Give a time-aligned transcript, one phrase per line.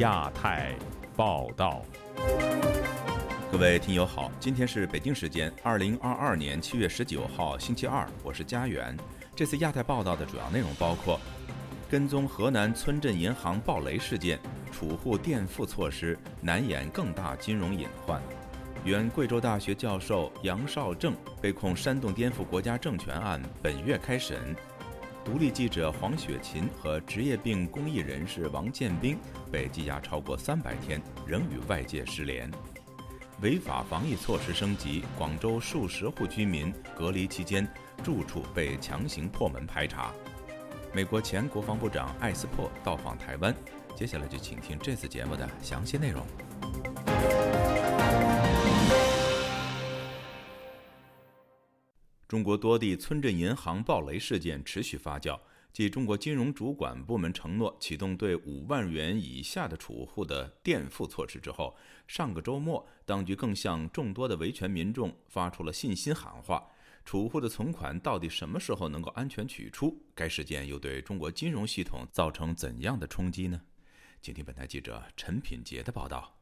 [0.00, 0.74] 亚太
[1.14, 1.82] 报道，
[3.52, 8.96] 各位听友好，今天是北京时间二零二二年七月十九号星期二，我是家园。
[9.36, 11.20] 这次亚太报道的主要内容包括：
[11.90, 14.38] 跟踪河南村镇银行暴雷事件，
[14.72, 18.18] 储户垫付措施难掩更大金融隐患；
[18.86, 24.56] 原贵州大学教授杨绍正被控煽动颠覆国家政权案本月开审。
[25.24, 29.16] 独立记者黄雪琴和职业病公益人士王建兵
[29.52, 32.50] 被羁押超过三百天，仍与外界失联。
[33.42, 37.66] 违法防疫措施升级，广州数十户居民隔离期间
[38.02, 40.12] 住处被强行破门排查。
[40.92, 43.54] 美国前国防部长艾斯珀到访台湾。
[43.94, 46.26] 接下来就请听这次节目的详细内容。
[52.30, 55.36] 中国多地村镇银行暴雷事件持续发酵。
[55.72, 66.64] 继中国金融主管部门承诺启动对五万元以下的储户的垫付措施之后，上个周末，当局更向众多的维权民众发出了信心喊话：
[67.04, 70.00] 储户的存款到底什么时候能够安全取出？
[70.14, 73.60] 该事件又对中国金融系统造成怎样的冲击呢？
[74.22, 76.39] 请听本台记者陈品杰的报道。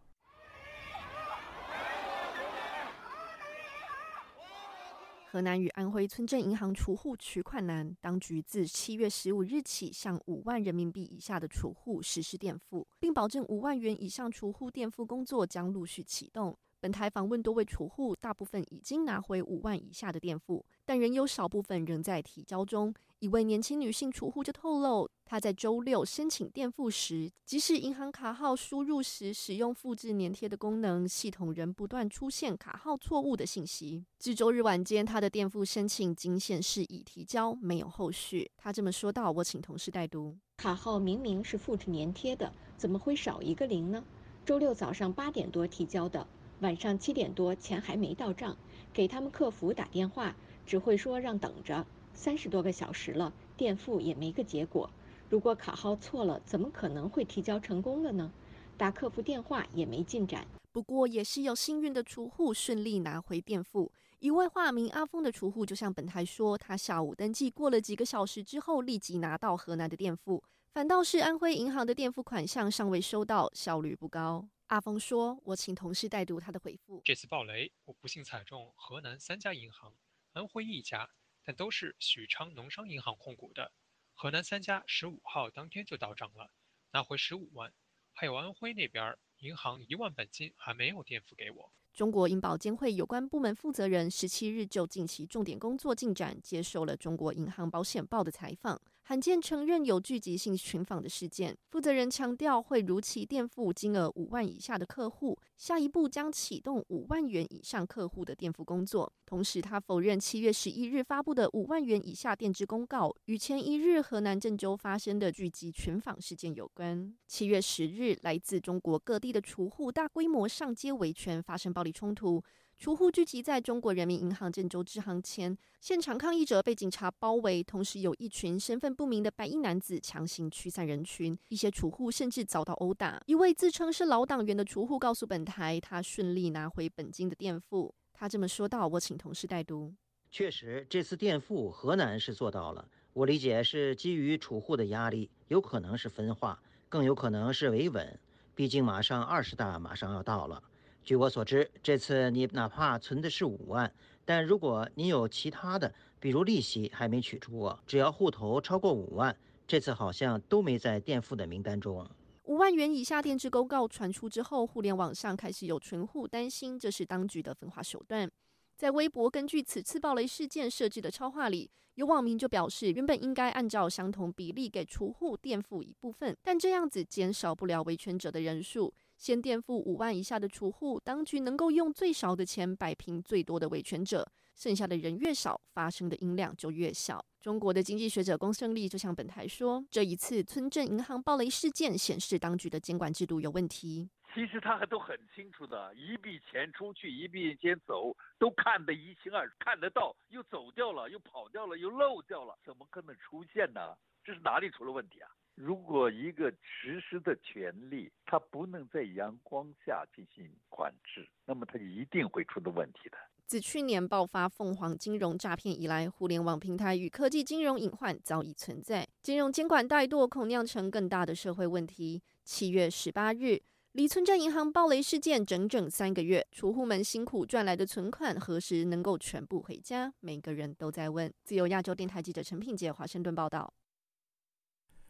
[5.31, 16.57] 河南与安徽村镇银行储户取款难，当局自七月十五日起向五万人民币以下的储户实施垫付，并保证五万元以上储户垫付工作将陆续启动。
[16.81, 22.95] 本台访问多位储户，大部分已经拿回五万以下的垫付，但仍有少部分仍在提交中。
[23.21, 34.05] 一位年轻女性储户就透露，她在周六申请垫付时，即使银行卡号输入时使用复制粘贴的功能，系统仍不断出现卡号错误的信息。
[34.21, 38.49] 至周日晚间，她的垫付申请仅显示已提交，没有后续。
[38.57, 44.05] 她这么说道：“我请同事代读，卡号明明是复制粘贴的，怎么会少一个零呢？
[44.47, 46.25] 周六早上八点多提交的，
[46.61, 48.57] 晚上七点多钱还没到账，
[48.93, 51.85] 给他们客服打电话，只会说让等着。”
[52.19, 54.91] 三十多个小时了，垫付也没个结果。
[55.31, 58.33] 如果卡号错了，怎么可能会提交成功了呢？
[58.77, 60.45] 打客服电话也没进展。
[60.73, 63.93] 不过也是有幸运的储户顺利拿回垫付。
[64.19, 70.43] 一位化名阿峰的储户就向本台说，他下午登记过了几个小时之后，立即拿到河南的垫付，
[70.73, 74.49] 反倒是安徽银行的垫付款项尚未收到，效率不高。
[74.67, 77.01] 阿峰说：“我请同事代读他的回复。
[77.05, 79.95] 这次暴雷，我不幸踩中河南三家银行，
[80.33, 81.09] 安徽一家。”
[81.49, 83.73] 但都是许昌农商银行控股的，
[84.15, 86.51] 河南三家十五号当天就到账了，
[86.93, 87.73] 拿回十五万，
[88.13, 91.73] 还有安徽那边银行一万本金还没有垫付给我。
[91.95, 101.57] 中国银保监会有关部门负责人十七日就近期重点工作进展接受了中国银行保险报的采访，罕见承认有聚集性群访的事件。
[101.71, 109.11] 负责人强调会如期垫付金额五万以下的客户，下一步将启动五万元以上客户的垫付工作。
[109.25, 117.17] 同时，他否认七月十一日发布的五万元以下垫资公告与前一日河南郑州发生的聚集群访事件有关。
[117.27, 122.45] 七月十日，来自中国各地的储户大规模上街维权，发生暴力冲突，
[122.79, 133.21] 储户聚集在中国人民银行郑州支行前，现场抗议者被警察包围，同时有一群身份不明的白衣男子强行驱散人群，一些储户甚至遭到殴打。
[133.27, 137.93] 一位自称是老党员的储户告诉本台，他顺利拿回本金的垫付。
[138.13, 139.93] 他这么说道：“我请同事代读。
[140.31, 142.89] 确实，这次垫付河南是做到了。
[143.13, 148.21] 我理解是基于储户的压力，有可能是分化，更有可能是维稳。
[148.55, 150.63] 毕竟马上二十大马上要到了。
[151.09, 153.91] 据我所知，这次你哪怕存的是五万，
[154.27, 155.91] 但如果你有其他的，
[156.21, 159.35] 比如利息还没取出过，只要户头超过五万，
[159.67, 162.07] 这次好像都没在垫付的名单中。”
[162.45, 168.31] 五万元以下垫资公告传出之后，互联网上开始有存户担心这是当局的分化手段。
[168.77, 178.93] 在微博根据此次暴雷事件设置的超话里，有网民就表示，原本应该按照相同比例给储户垫付一部分，但这样子减少不了维权者的人数。
[179.19, 184.25] 先垫付五万以下的储户，当局能够用最少的钱摆平最多的维权者，
[184.55, 187.23] 剩下的人越少，发生的音量就越小。
[187.41, 194.09] 中国的经济学者龚胜利就向本台说，这一次村镇银行暴雷事件显示当局的监管制度有问题。
[194.33, 203.97] 其实他都很清楚的，一笔钱出去，一笔钱走，都看得一清二楚，看得到，又走掉了，又跑掉了，又漏掉了，怎么可能出现呢？
[204.23, 205.29] 这是哪里出了问题啊？
[205.61, 213.19] 如果一个实施的权利，它不能在阳光下进行管制，那么它一定会出的问题的。
[213.45, 222.23] 自去年爆发凤凰金融诈骗以来，互联网平台与科技金融隐患早已存在，金融监管怠惰恐酿成更大的社会问题。
[222.45, 223.61] 七月十八日，
[223.93, 230.13] 李村镇银行暴雷事件整整三个月，储户们辛苦赚来的存款何时能够全部回家？
[230.21, 231.33] 每个人都在问。
[231.43, 233.75] 自由亚洲电台记者陈品杰华盛顿报道。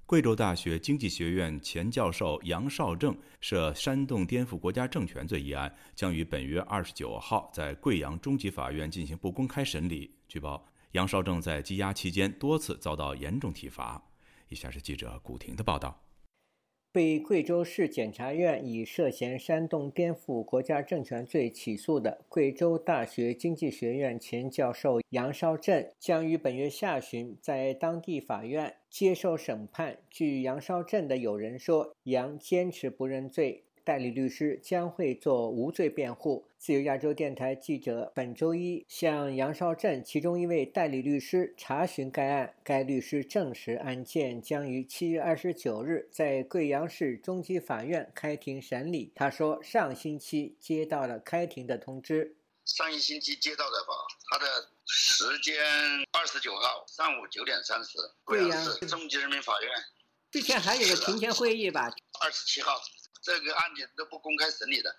[0.08, 10.10] 贵州大学经济学院前教授杨绍正涉煽动颠覆国家政权罪一案，将于本月二十九号在贵阳中级法院进行不公开审理。
[10.26, 14.02] 据报，杨绍正在羁押期间多次遭到严重体罚。
[14.48, 16.07] 以下是记者古婷的报道。
[16.90, 29.98] 被贵州市检察院以涉嫌煽动颠覆国家政权罪起诉的贵州大学经济学院前教授杨绍镇，将于本月下旬在当地法院接受审判。
[30.10, 33.64] 据杨绍镇的友人说，杨坚持不认罪。
[33.88, 36.46] 代理律师将会做无罪辩护。
[36.58, 49.10] 自由亚洲电台记者本周一向杨绍镇其中一位代理律师查询该案，该律师证实案件将于七月二十九日在贵阳市中级法院开庭审理。
[49.14, 52.36] 他说，上星期接到了开庭的通知。
[52.66, 53.94] 上一星期接到的吧？
[54.30, 55.56] 他的时间
[56.12, 59.70] 二十九号上午九点三十，贵阳市中级人民法院。
[60.30, 61.90] 之前还有个庭前会议吧？
[62.20, 62.78] 二十七号。
[63.20, 64.96] 这个案件都不公开审理的。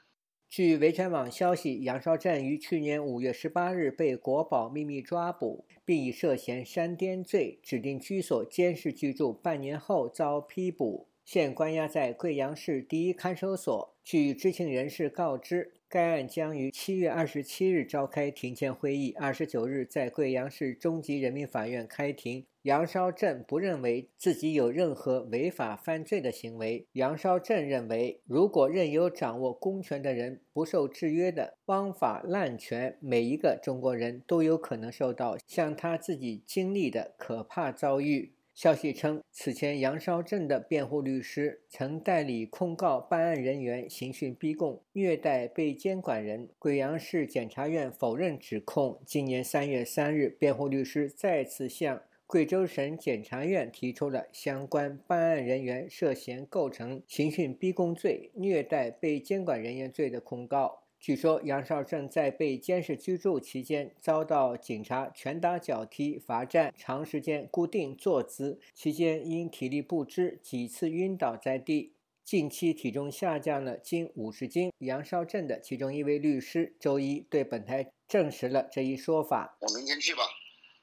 [0.47, 13.95] 据维权网消息，杨少振于去年五月十八日被国保秘密抓捕，并以涉嫌煽颠罪指定居所监视居住半年后遭批捕，现关押在贵阳市第一看守所。
[14.03, 15.78] 据知情人士告知。
[15.91, 22.45] 该案将于七月二十七日召开庭前会议，二十九日在贵阳市中级人民法院开庭。
[22.61, 26.85] 杨绍振不认为自己有任何违法犯罪的行为。
[26.91, 38.33] 杨绍振认为，如果任由掌握公权的人不受制约的枉法滥权，每一个中国人都有可能受到像他自己经历的可怕遭遇。
[38.59, 46.49] 消息称，此前杨绍正的辩护律师曾代理控告办案人员刑讯逼供、虐待被监管人。
[46.59, 49.01] 贵阳市检察院否认指控。
[49.05, 60.83] 今年三月三日，辩护律师再次向贵州省检察院提出了相关办案人员涉嫌构成刑讯逼供罪、虐待被监管人员罪的控告。
[60.99, 71.93] 据说杨少正在被监视居住期间遭到警察拳打脚踢、罚站、长时间固定坐姿，期间因体力不支几次晕倒在地，
[72.25, 74.73] 近期体重下降了近五十斤。
[74.79, 79.57] 杨少正的其中一位律师周一对本台证实了这一说法。
[79.61, 80.23] 我明天去吧。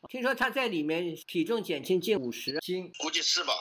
[0.08, 3.52] 听说他在里面体重减轻近五十斤，估计是吧？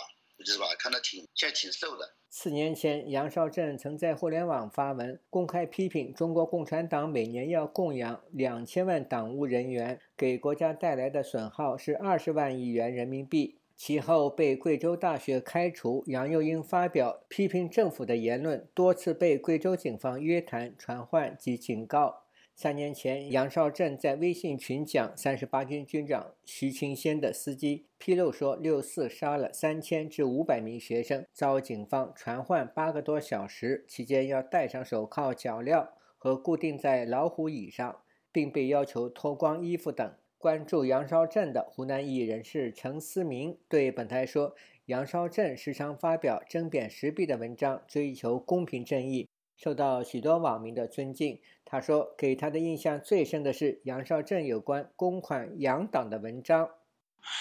[0.45, 0.67] 估计是吧？
[0.77, 2.13] 看他挺现在挺瘦的。
[2.29, 13.57] 四年前，杨绍振曾在互联网发文，公开批评中国共产党每年要供养两千万党务人员，给国家带来的损耗是二十万亿元人民币。
[13.75, 16.03] 其后被贵州大学开除。
[16.05, 22.24] 杨又因发表批评政府的言论，多次被贵州警方约谈、传唤及警告。
[22.57, 37.99] 三年前，杨绍正在微信群讲三十八军军长徐清先的司机披露说，六四杀了三千至五百名学生，遭警方传唤八个多小时，期间要戴上手铐脚镣和固定在老虎椅上，
[38.31, 40.15] 并被要求脱光衣服等。
[40.37, 44.55] 关注杨绍振的湖南艺人士陈思明对本台说
[44.87, 49.27] ：“杨绍振时常发表针砭时弊的文章，追求公平正义。”
[49.57, 51.41] 受到许多网民的尊敬。
[51.67, 56.69] 他说，给他的印象最深的是杨绍正有关公款养党的文章。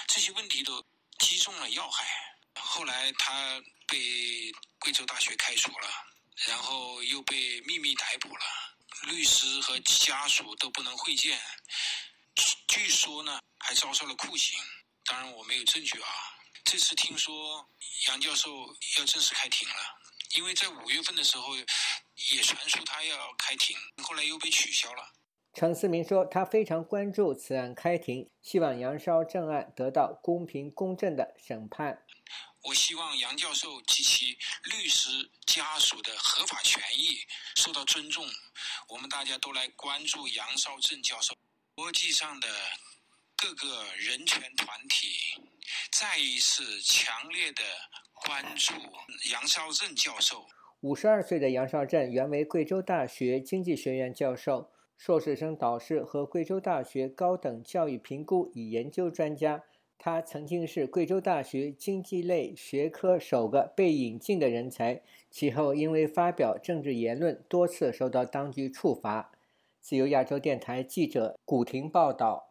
[0.08, 0.82] 这些问题都
[1.18, 2.06] 击中了要害。
[2.54, 3.98] 后来他被
[4.80, 5.88] 贵州大学开除了，
[6.48, 8.42] 然后又被秘密逮捕了，
[9.12, 11.38] 律师和家属都不能会见。
[12.66, 14.58] 据说呢，还遭受了酷刑。
[15.04, 16.08] 当然我没有证据啊。
[16.64, 17.68] 这次听说
[18.08, 18.50] 杨教授
[18.98, 19.74] 要正式开庭了，
[20.34, 21.52] 因为在五月份的时候。
[22.32, 25.12] 也传出他要开庭，后来又被取消了。
[25.52, 32.04] 陈思明说，他非常关注此案开庭，希望杨绍正案得到公平公正的审判。
[32.64, 37.18] 我希望杨教授及其律师家属的合法权益
[37.54, 38.26] 受到尊重。
[38.88, 41.36] 我们大家都来关注杨绍正教授。
[41.74, 42.48] 国际上的
[43.36, 45.14] 各个人权团体
[45.92, 47.62] 再一次强烈的
[48.24, 48.72] 关注
[49.30, 50.48] 杨绍正教授。
[50.84, 59.64] 五十二岁的杨绍正原为贵州大学经济学院教授、硕士生导师和贵州大学高等教育评估与研究专家。
[59.96, 65.00] 他曾经是贵州大学经济类学科首个被引进的人才，
[65.30, 69.32] 其后因为发表政治言论，多次受到当局处罚。
[69.80, 72.50] 自由亚洲电台记者古婷报道。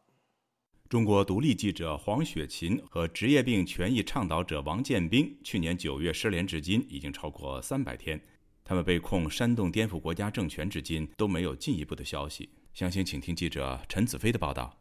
[0.93, 8.21] 中国独立记者黄雪琴和职业病权益倡导者王建斌去年九月失联至今已经超过三百天，
[8.63, 12.47] 他们被控煽动颠覆国家政权至今都没有进一步的消息。
[12.75, 14.77] 详情请听记者陈子飞的报道。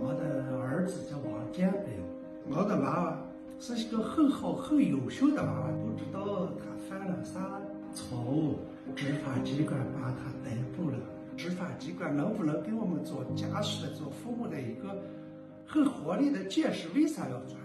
[0.00, 2.04] 我的儿子叫王建斌，
[2.48, 3.20] 我的娃娃
[3.58, 7.60] 是一个很好很优秀的娃娃，不知道他犯了啥
[7.92, 8.60] 错误，
[8.94, 10.96] 执法机关把他逮捕了。
[11.42, 15.02] 执法机关能不能给我们做家属的、做父母的一个
[15.66, 16.88] 很合理的解释？
[16.94, 17.58] 为啥要做？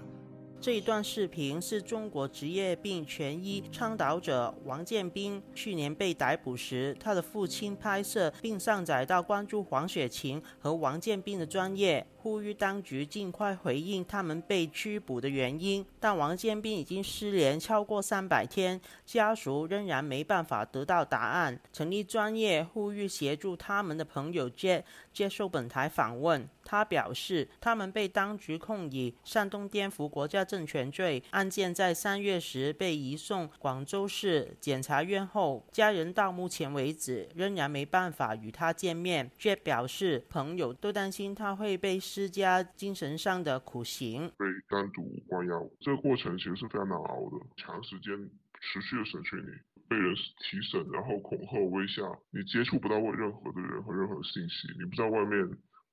[0.60, 12.06] 这一段视频是中国职业病权益倡导者王建斌去年被逮捕时，他的父亲拍摄并上载到关注黄雪琴和王建斌的专业。
[12.18, 21.58] 呼吁当局尽快回应他们被拘捕的原因，但王建斌已经失联超过三百天，家属仍然没办法得到答案。
[21.72, 24.84] 成立专业呼吁协助他们的朋友 Jet
[25.14, 39.32] 接受本台访问，他表示，他们被当局控以煽动颠覆国家政权罪，案件在三月时被移送广州市检察院后，家人到目前为止仍然没办法与他见面。
[39.38, 41.98] 却表示，朋友都担心他会被。
[42.00, 48.12] 施加精神上的苦刑，被单独关押，这个过程其实是非常难熬的，长时间
[48.60, 49.52] 持续的审讯你，
[49.88, 55.48] 被人提审，然后恐吓威吓，你接触不到任何的人和任何信息，你不知道外面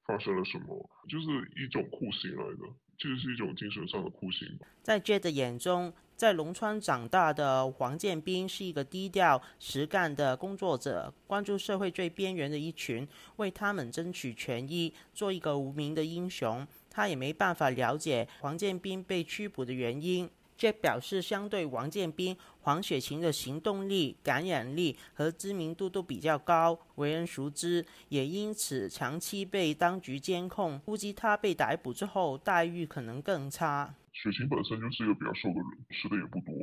[0.06, 4.48] 发生了什么，就是一种酷刑来的，其实是一种精神上的酷刑。
[4.82, 5.92] 在 J 的眼中。
[6.16, 16.64] 在龙川长大的黄建斌是一个低调实干的工作者，关注社会最边缘的一群，为他们争取权益，做一个无名的英雄。
[16.88, 20.30] 他也没办法了解黄建斌被拘捕的原因。
[20.56, 30.78] 这表示，相对王建斌、黄雪琴的行动力、感染力和知名度都比较高，为人熟知，也因此长期被当局监控。
[30.80, 33.94] 估计他被逮捕之后，待遇可能更差。
[34.12, 36.54] 雪琴本身就是一个比较瘦的人，吃的也不多，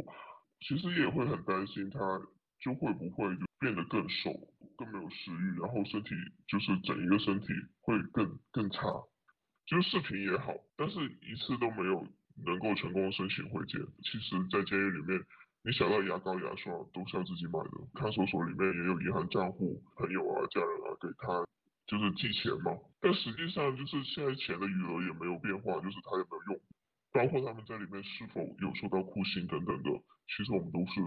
[0.61, 1.99] 其实也会很担心他
[2.63, 4.31] 就会不会就变得更瘦，
[4.77, 6.09] 更没有食欲，然后身体
[6.47, 7.47] 就是整一个身体
[7.81, 8.81] 会更更差。
[9.67, 12.05] 就是视频也好，但是一次都没有
[12.45, 13.79] 能够成功申请会见。
[14.03, 15.19] 其实，在监狱里面，
[15.63, 21.45] 你想到牙膏、牙刷都是要自己买的，看守所里面也有银行账户，朋友啊、家人啊给他
[21.87, 22.77] 就是寄钱嘛。
[22.99, 26.61] 但实际上就是现在钱的余额也没有变化，就是他也没有用。
[27.13, 29.89] 包括他们在里面是否有受到酷刑等等的，
[30.27, 31.01] 其实我们都是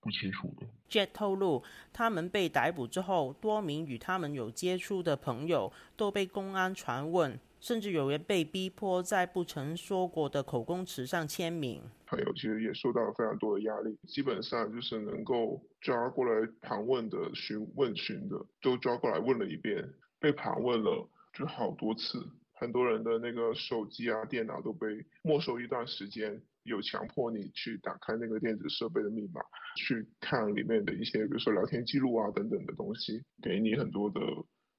[0.00, 0.66] 不清楚的。
[0.88, 11.80] Jet 透露，他们被逮捕之后，多名与他们有接触的朋友都被公安传问，甚至有人被逼迫在不曾说过的口供词上签名。
[12.04, 19.82] 朋友其实也受到了非常多的压力，基本上就是能够抓过来盘问的、询问询的，都抓过来问了一遍，
[20.20, 22.22] 被盘问了就好多次。
[22.52, 24.86] 很多人的那个手机啊、电脑都被
[25.22, 29.40] 没收一段时间，有强迫你去打开那个电子设备的密码，
[29.74, 34.20] 去看里面的一些，比如说聊天记录啊等等的东西，给你很多的，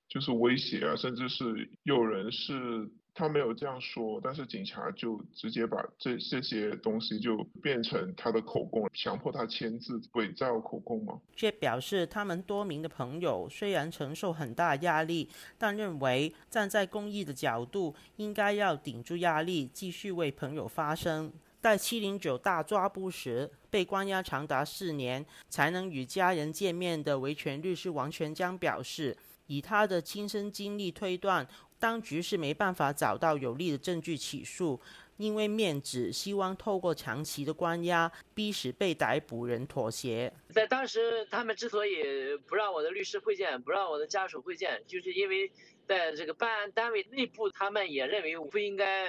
[0.07, 2.89] 就是威胁啊，甚至是有人是。
[3.17, 11.17] 他没有这样说，但是警察就直接把这这些东西就变成他的口供，强迫他签字，伪造口供吗？
[11.33, 21.31] 却表示他们多名的朋友虽然承受很大压力，但认为站在公益的角度，应该要顶住压力，继续为朋友发声。
[21.61, 29.17] 在七零九大抓捕时被关押长达四年才能与家人见面的维权律师王全江表示，
[29.47, 31.47] 以他的亲身经历推断。
[31.77, 34.79] 当局是没办法找到有力的证据起诉，
[35.17, 40.33] 因为面子希望透过长期的关押，逼使被逮捕人妥协。
[40.49, 42.01] 在当时，他们之所以
[42.47, 45.51] 不让我的律师会见，不让我的家属会见，就是因为
[45.85, 49.05] 在这个办案单位内部，他们也认为我不应该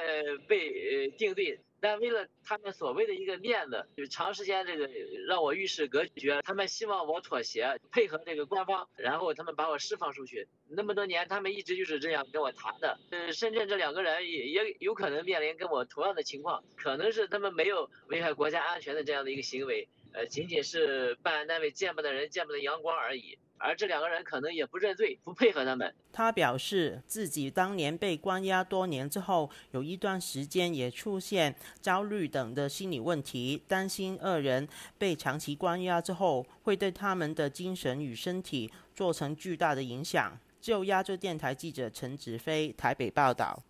[0.48, 1.58] 被定罪。
[1.80, 4.88] 但为了他们所谓的一个面子，就长时间这个
[5.26, 10.48] 让我与世隔绝，他们希望我妥协，配合这个官方，然后他们把我释放出去。
[10.68, 12.98] 那么多年，他们一直就是这样跟我谈的。
[13.10, 23.38] 呃，深圳这两个人也也有可能面临跟我同样的情况，可能是他们没有危害国家安全的这样的一个行为，呃，仅仅是办案单位见不得人、见不得阳光而已。
[23.58, 25.94] 而这两个人可能也不认罪，不配合他们。
[26.12, 34.66] 他表示，自己当年被关押多年之后，有一段时间也出现焦虑等的心理问题，担心二人
[34.98, 40.38] 被长期关押之后，会对他们的精神与身体造成巨大的影响。
[40.60, 43.62] 就亚洲电台记者陈子飞台北报道。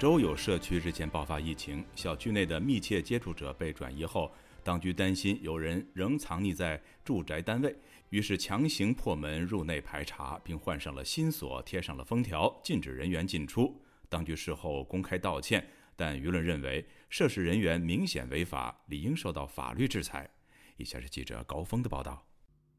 [0.00, 4.32] 州有社区日前爆发疫情，小区内的密切接触者被转移后，
[4.64, 7.76] 当局担心有人仍藏匿在住宅单位，
[8.08, 13.78] 于是强行破门入内排查，并换上了新锁，贴上了封条，禁止人员进出。
[14.08, 20.30] 当局事后公开道歉，但舆论认为涉事人员明显违法，理应受到法律制裁。
[20.78, 22.26] 以下是记者高峰的报道。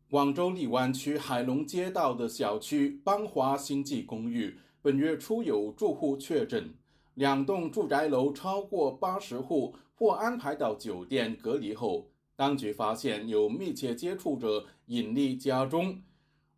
[0.10, 6.74] 广州荔湾区海龙街道的小区邦华星际公寓本月初有住户确诊，
[7.16, 16.02] 两栋住宅楼超过八十户或安排到酒店隔离后，当局发现有密切接触者隐匿家中。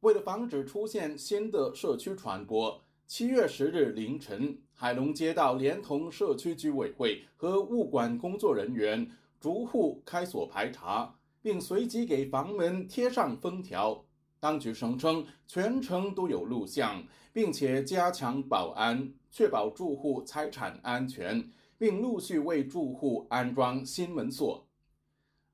[0.01, 11.15] 为了防止出现新的社区传播，七月十日凌晨，海龙街道连同社区居委会和物管工作人员逐户开锁排查。
[11.43, 14.05] 并随即给房门贴上封条。
[14.43, 24.67] 当局声称全程都有录像，并且加强保安，确保住户财产安全，并陆续为住户安装新门锁。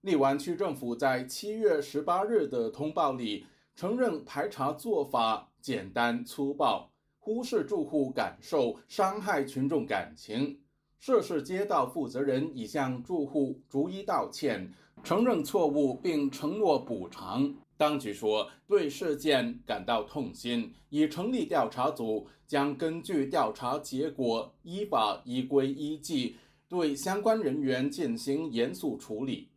[0.02, 10.60] 荔湾区政府在七月十八日的通报里承认排查做法简单粗暴，忽视住户感受，伤害群众感情。
[10.98, 14.74] 涉事街道负责人已向住户逐一道歉。
[15.02, 17.56] 承认错误并承诺补偿。
[17.80, 26.36] 当局说，对事件感到痛心，已成立调查组，将根据调查结果，依法依规依纪
[26.68, 29.48] 对相关人员进行严肃处理。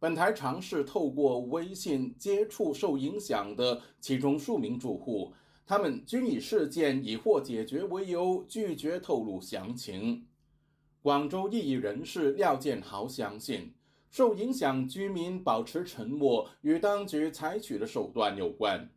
[0.00, 5.32] 本台尝试透过微信接触受影响的其中数名住户，
[5.64, 10.26] 他们均以事件已获解决为由，拒绝透露详情。
[11.00, 13.72] 广州异议人士廖建豪相信。
[14.10, 18.90] 受影响居民保持沉默，与当局采取的手段有关。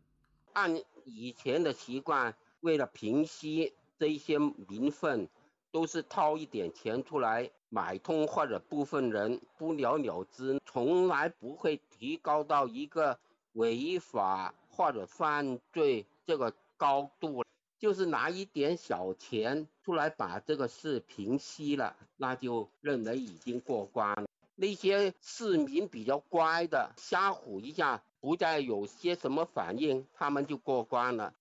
[0.54, 5.28] 按以前的习惯，为了平息这些民愤，
[5.70, 13.16] 都是掏一点钱出来买通或者部分人不了了之，从来不会提高到一个
[13.52, 17.44] 违法或者犯罪这个高度。
[17.78, 24.26] 就是拿一点小钱出来把这个事平息了，那就认为已经过关了。
[24.56, 31.34] 那些市民比较乖的，吓唬一下，不再有些什么反应，他们就过关了。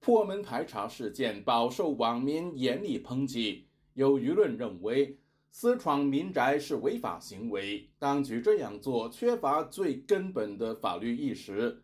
[0.00, 5.18] 破门排查事件饱受网民严厉抨击，有舆论认为
[5.50, 11.82] 私闯民宅是违法行为，当局这样做缺乏最根本的法律意识。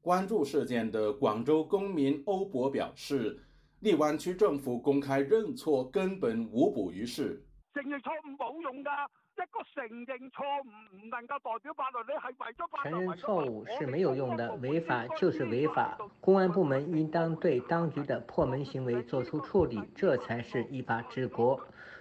[0.00, 3.42] 关注事件的广州公民欧博表示，
[3.80, 7.44] 荔湾区政府公开认错根本无补于事。
[7.72, 8.90] 承认错误冇用噶。
[9.34, 12.90] 一个承认错误唔能够代表法律，你系为咗法律。
[12.90, 15.98] 承认错误是没有用的，违法就是违法。
[16.20, 21.58] 公安部门应当对当局的破门行为作出处理，这才是依法治国。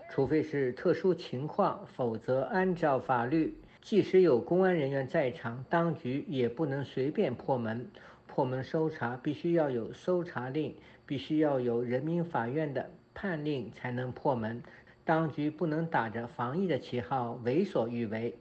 [0.09, 7.89] 除非是特殊情况，否则按照法律，即使有公安人员在场，当局也不能随便破门。
[8.27, 14.61] 破门搜查必须要有搜查令，必须要有人民法院的判令才能破门。
[15.03, 18.37] 当局不能打着防疫的旗号为所欲为。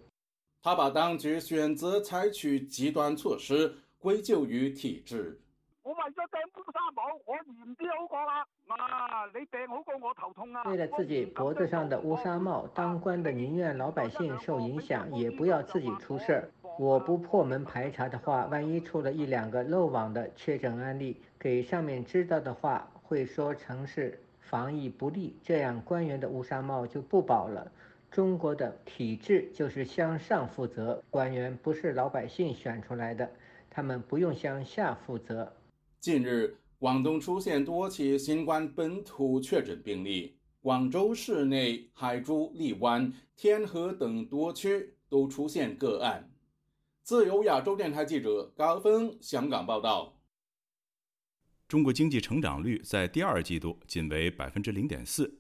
[0.63, 5.41] 他把当局选择采取极端措施归咎于体制。
[5.83, 8.47] 我为咗订乌纱帽，我严啲好过啦。
[8.69, 10.63] 啊，你订好过我头痛啊！
[10.65, 16.51] 为了自己脖子上的乌纱帽，当官的宁愿老百姓受影响，也不要自己出事儿。
[16.79, 24.23] 我不破门排查的话，万一出了一两个漏网的确诊案例，给上面知道的话，会说成是。
[24.51, 27.71] 防疫不力，这样官员的乌纱帽就不保了。
[28.11, 33.31] 中国的体制就是向上负责，官员不是老百姓选出来的，
[33.71, 35.53] 他们不用向下负责。
[36.01, 46.29] 近日，广东出现多起新冠本土确诊病例，广州市内海珠、荔湾、天河等多区都出现个案。
[47.05, 50.20] 自由亚洲电台记者高峰香港报道。
[51.71, 55.33] 中国经济成长率在第二季度仅为百分之零点四，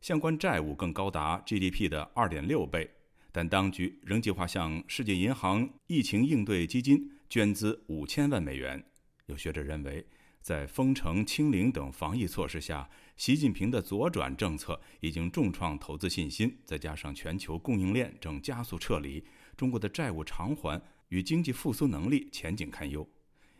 [0.00, 2.90] 相关债务更高达 GDP 的二点六倍。
[3.30, 8.82] 但当局仍计划向世界银行疫情应对基金捐资五千万美元。
[9.26, 10.06] 有学者认为，
[10.40, 19.22] 在封城、清零等防疫措施下，习近平的左转政策已经重创投资信心，再加上全球供应链正加速撤离，
[19.58, 23.06] 中国的债务偿还与经济复苏能力前景堪忧。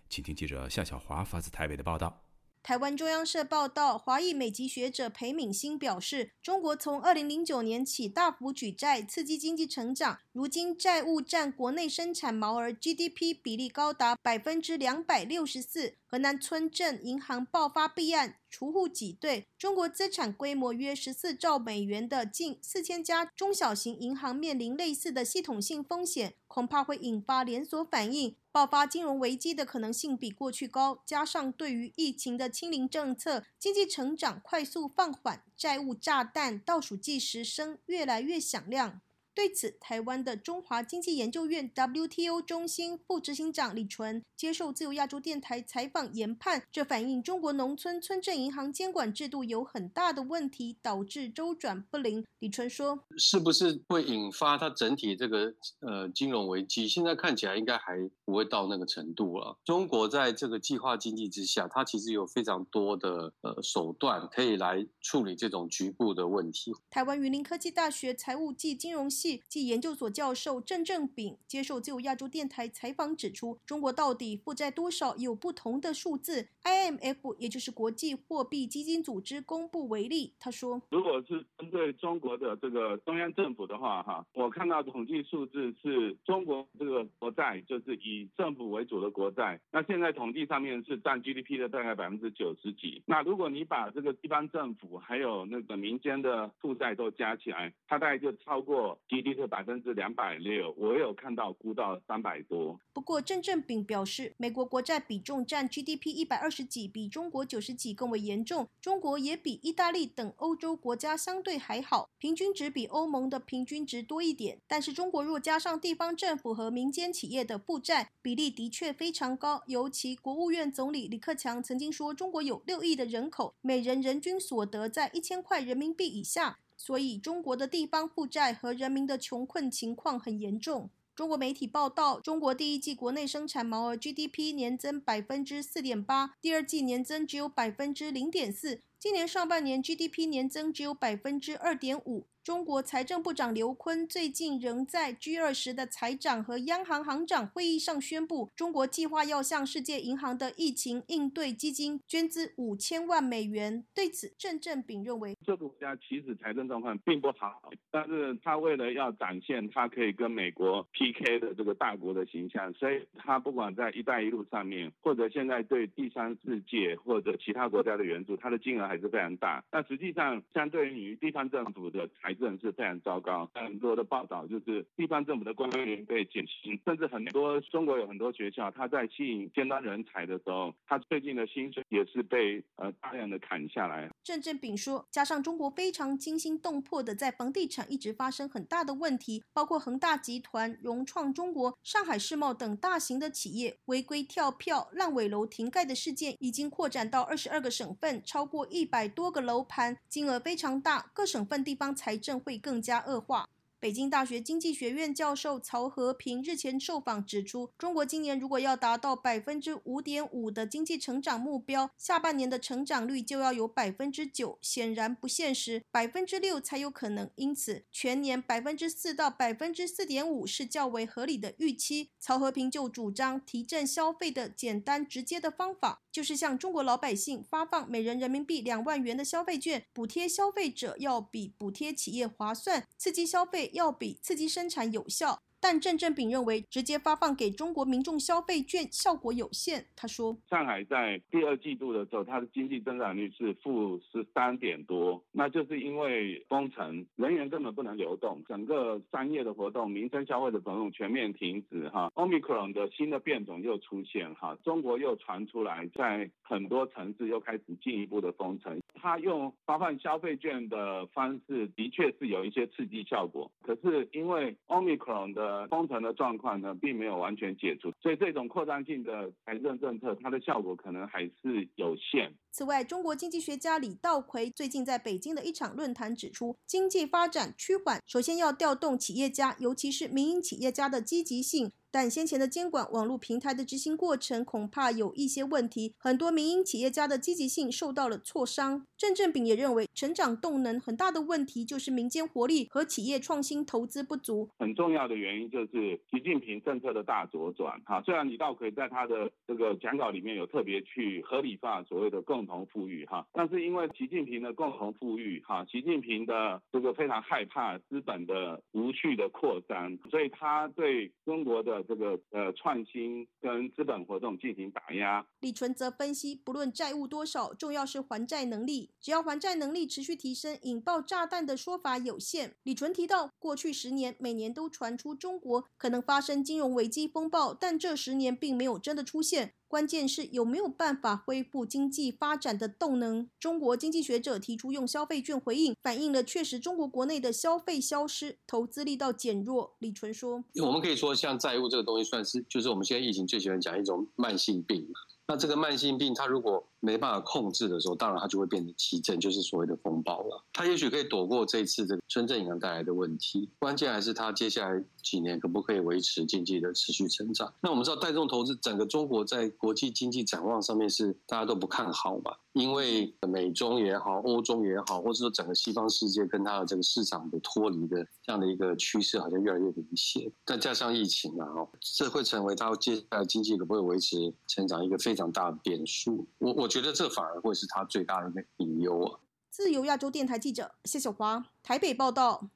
[0.08, 2.22] 请听记者夏小华发自台北的报道。
[2.62, 15.98] 台湾中央社报道，华裔美籍学者裴敏欣表示，中国从二零零九年起大幅举债，刺激经济成长，如今债务占国内生产毛儿 GDP 比例高达百分之两百六十四。
[16.16, 31.02] 河南村镇银行爆发弊案，储户挤兑，中国资产规模约十四兆美元的近四千家中小型银行面临类似的系统性风险，恐怕会引发连锁反应，爆发金融危机的可能性比过去高。
[31.04, 39.02] 加上对于疫情的清零政策，经济成长快速放缓，债务炸弹倒数计时声越来越响亮。
[39.36, 52.24] 对此，台湾的中华经济研究院 WTO 中心副执行长李纯接受自由亚洲电台采访研判，这反映中国农村村镇银行监管制度有很大的问题，导致周转不灵。
[52.38, 56.88] 李纯说：“是不是会引发它整体这个呃金融危机？
[56.88, 59.58] 现在看起来应该还不会到那个程度了。
[59.66, 69.25] 中国在这个计划经济之下，它其实有非常多的呃手段可以来处理这种局部的问题。”台湾云林科技大学财务暨金融系。
[69.48, 76.48] 暨研究所教授郑正炳接受自由亚洲电台采访指出，中国到底负债多少有不同的数字。
[76.62, 93.02] IMF 也就是国际货币基金组织公布为例，他说，如果是针对中国的这个中央政府的话，哈，我看到统计数字是中国这个国债就是以政府为主的国债，那现在统计上面是占 GDP 的大概百分之九十几。
[93.06, 98.98] 那如果你把这个地方政府还有那个民间的负债都加起来，它大概就超过。
[99.16, 102.78] GDP 百分之两百六，我有看到估到三百多。
[102.92, 108.68] 不过郑正炳表示，美国国债比重占 GDP 一百二十几，比中国九十几更为严重。
[108.78, 114.58] 中国也比意大利等欧洲国家相对还好，平均值比欧盟的平均值多一点。
[114.66, 119.62] 但是中国若加上地方政府和民间企业的负债比例，的确非常高。
[119.66, 126.58] 尤其国务院总理李克强曾经说，中国有六亿的人口，每人人均所得在一千块人民币以下。
[126.76, 130.90] 所以，中国的地方负债和人民的穷困情况很严重。
[131.14, 142.26] 中国媒体报道，中国第一季国内生产毛额 GDP 年增百分之四点八，第二季年增只有百分之零点四，今年上半年 GDP 年增只有百分之二点五。
[142.46, 153.84] 中国财政部长刘昆最近仍在 G20 的财长和央行行长会议上宣布，中国计划要向世界银行的疫情应对基金捐资五千万美元。
[153.92, 169.64] 对此，郑正炳认为，这个国家其实财政状况并不好，但是他为了要展现他可以跟美国 PK 的这个大国的形象，所以他不管在“一带一路”上面，或者现在对第三世界或者其他国家的援助，他的金额还是非常大。
[169.72, 184.08] 那实际上，相对于地方政府的财政是非常糟糕，很多的报道就是地方政府的官员被减薪，甚至很多中国有很多学校，他在吸引尖端人才的时候，他最近的薪水也是被呃大量的砍下来。
[184.22, 203.46] 郑振炳说，加上中国非常惊心动魄的在房地产一直发生很大的问题，包括恒大集团、融创中国、上海世贸等大型的企业违规跳票、烂尾楼停盖的事件，已经扩展到二十二个省份，超过一百多个楼盘，金额非常大，各省份地方财政症会更加恶化。
[203.78, 217.30] 北京大学经济学院教授曹和平日前受访指出，中国今年如果要达到百分之五点五的经济成长目标，下半年的成长率就要有百分之九，显然不现实，百分之六才有可能。
[217.36, 222.10] 因此，全年百分之四到百分之四点五是较为合理的预期。
[222.18, 233.65] 曹和平就主张提振消费的简单直接的方法，就是向中国老百姓发放每人人民币两万元的消费券，补贴消费者要比补贴企业划算，刺激消费。
[233.72, 235.45] 要比刺激生产有效。
[235.60, 239.84] 但郑正炳认为，直接发放给中国民众消费券效果有限。
[239.96, 251.88] 他说：“上海在第二季度的时候，它的经济增长率是负十三点多，那就是因为封城，人员根本不能流动，整个商业的活动、民生消费的活动全面停止。
[251.88, 258.78] 哈，omicron 的新的变种又出现，哈，中国又传出来，在很多城市又开始进一步的封城。
[258.94, 272.32] 他用发放消费券的方式，的确是有一些刺激效果，可是因为 omicron 的呃封城的状况呢，并没有完全解除，所以这种扩张性的财政政策，它的效果可能还是有限。
[272.56, 281.70] 此外，中国经济学家李稻葵最近在北京的一场论坛指出，经济发展趋缓，首先要调动企业家，尤其是民营企业家的积极性。
[281.88, 288.84] 但先前的监管网络平台的执行过程恐怕有一些问题，很多民营企业家的积极性受到了挫伤。
[288.98, 294.50] 郑正炳也认为，成长动能很大的问题就是民间活力和企业创新投资不足。
[294.58, 297.80] 很重要的原因就是习近平政策的大左转。
[297.86, 315.26] 哈，虽然李稻葵在他的这个讲稿里面有特别去合理化所谓的共同富裕，哈，但是因为习近平的共同富裕，哈，习近平的这个非常害怕资本的无序的扩张，所以他对中国的的这个呃创新跟资本活动进行打压。
[315.40, 322.54] 李纯则分析，不论债务多少，重要是还债能力，只要还债能力持续提升，引爆炸弹的说法有限。
[322.62, 329.54] 李纯提到，过去十年每年都传出中国可能发生金融危机风暴，但这十年并没有真的出现。
[329.76, 333.28] 关键是有没有办法恢复经济发展的动能。
[333.38, 339.74] 中国经济学者提出用消费券回应，反映了确实中国国内的消费消失，投资力道减弱。
[339.80, 344.88] 李纯说：“我们可以说，像债务这个东西，算是就是我们现在疫情最喜欢讲一种慢性病。
[345.28, 350.44] 那这个慢性病，它如果没办法控制的时候，当然它就会变成急症，就是所谓的风暴了。
[350.52, 357.52] 它也许可以躲过这次这个村镇银行带来的问题，关键还是它接下来几年可不可以维持经济的持续成长。
[357.60, 362.34] 那我们知道，带动投资，整个中国在国际经济展望上面是大家都不看好嘛？
[362.52, 370.30] 因为美中也好，欧中也好，或者说整个西方世界跟它的这个市场的脱离的这样的一个趋势，好像越来越明显。
[370.46, 371.46] 再加上疫情啊，
[371.80, 376.26] 这会成为它接下来经济可不可以维持成长一个非常大的变数。
[376.38, 376.65] 我我。
[376.66, 379.20] 我觉得这反而会是他最大的一个隐忧啊！
[379.50, 382.50] 自由亚洲电台记者谢小华台北报道。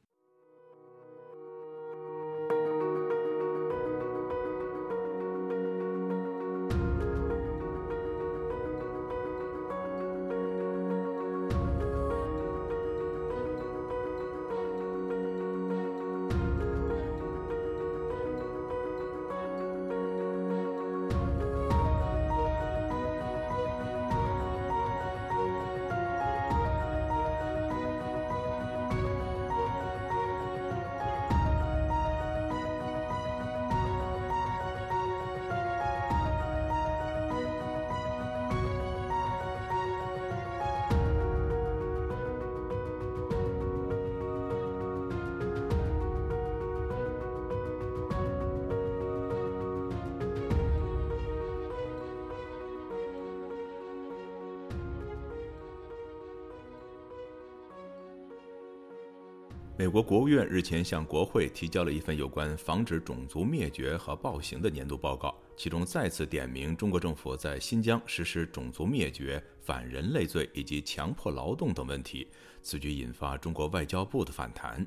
[60.03, 72.29] 国务院日前向国会提交了一份有关防止种族灭绝和暴行的年度报告，其中再次点名中国政府在新疆实施种族灭绝、反人类罪以及强迫劳动等问题。
[72.63, 74.87] 此举引发中国外交部的反弹。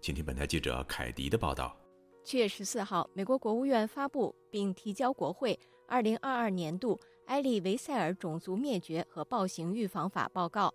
[0.00, 1.76] 请听本台记者凯迪的报道。
[2.24, 10.72] 七月十四号，美国国务院发布并提交国会二零二二年度埃利维塞尔种族灭绝和暴行预防法报告。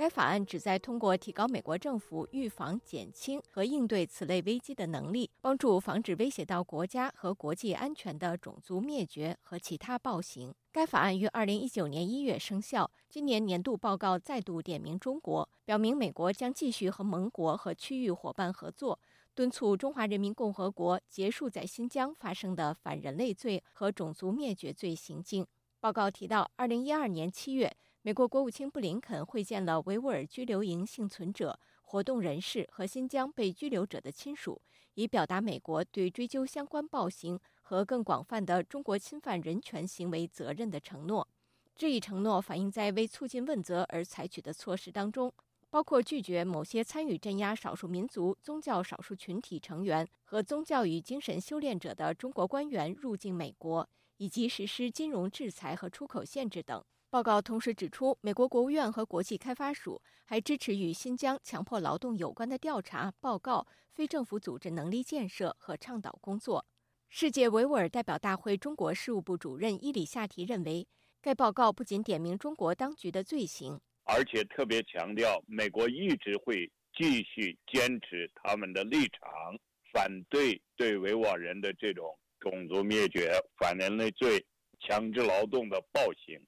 [0.00, 10.54] 该法案旨在通过提高美国政府预防、减轻和应对此类危机的能力，帮助防止威胁到国家和国际安全的种族灭绝和其他暴行。
[10.72, 12.90] 该法案于二零一九年一月生效。
[13.10, 18.98] 今年年度报告再度点名中国，表明美国将继续和盟国和区域伙伴合作，
[19.34, 25.46] 敦促中华人民共和国结束在新疆发生的反人类罪和种族灭绝罪行径。
[25.78, 27.76] 报告提到，二零一二年七月。
[28.02, 34.58] 美国国务卿布林肯会见了维吾尔拘留营幸存者、活动人士和新疆被拘留者的亲属，
[34.94, 41.28] 以表达美国对追究相关暴行和更广泛的中国侵犯人权行为责任的承诺。
[41.76, 45.30] 这一承诺反映在为促进问责而采取的措施当中，
[45.68, 53.86] 包括拒绝某些参与镇压少数民族、宗教少数群体成员和宗教与精神修炼者的中国官员入境美国，
[54.16, 56.82] 以及实施金融制裁和出口限制等。
[57.10, 66.64] 报告同时指出，美国国务院和国际开发署还支持与新疆强迫劳动有关的调查报告、非政府组织能力建设和倡导工作。
[67.08, 70.86] 世界维吾尔代表大会中国事务部主任伊里夏提认为，
[71.20, 79.58] 该报告不仅点名中国当局的罪行，而且特别强调美国一直会继续坚持他们的立场，
[79.92, 84.46] 反对对维吾尔人的这种种族灭绝、反人类罪、
[84.78, 86.40] 强制劳动的暴行。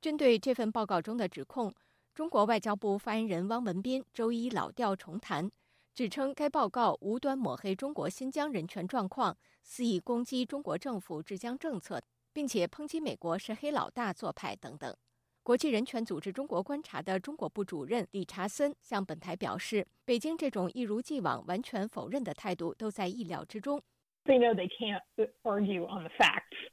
[0.00, 1.74] 针对这份报告中的指控，
[2.14, 5.50] 中国外交部发言人汪文斌周一老调重弹，
[5.92, 12.00] 指称该报告无端抹黑中国新疆人权状况，肆意攻击中国政府治疆政策，
[12.32, 14.96] 并且抨击美国是黑老大做派等等。
[15.42, 23.82] 国际人权组织中国观察的中国部主任理查森向本台表示，北京这种一如既往完全否认的态度都在意料之中。
[24.26, 25.00] They know they can't
[25.42, 26.70] argue on the facts.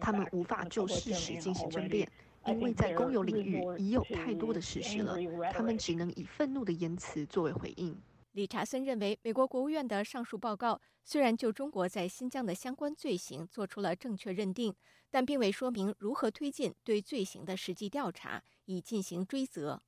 [0.00, 2.08] 他们无法就事实进行争辩，
[2.46, 5.16] 因为在公有领域已有太多的事实了。
[5.52, 7.96] 他们只能以愤怒的言辞作为回应。
[8.32, 14.74] 理查森认为，美国国务院的上述报告虽然就中国在新疆的相关罪行做出了正确认定，
[15.10, 19.80] 但并未说明如何推进对罪行的实际调查，以进行追责。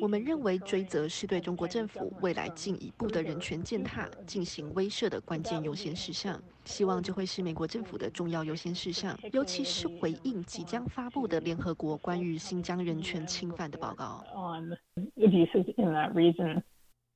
[0.00, 6.40] 我们认为追责是对中国政府未来进一步的人权践踏进行威慑的关键优先事项。
[6.64, 14.24] 希望这会是美国政府的重要优先事项，尤其是回应即将发布的联合国关于新疆人权侵犯的报告。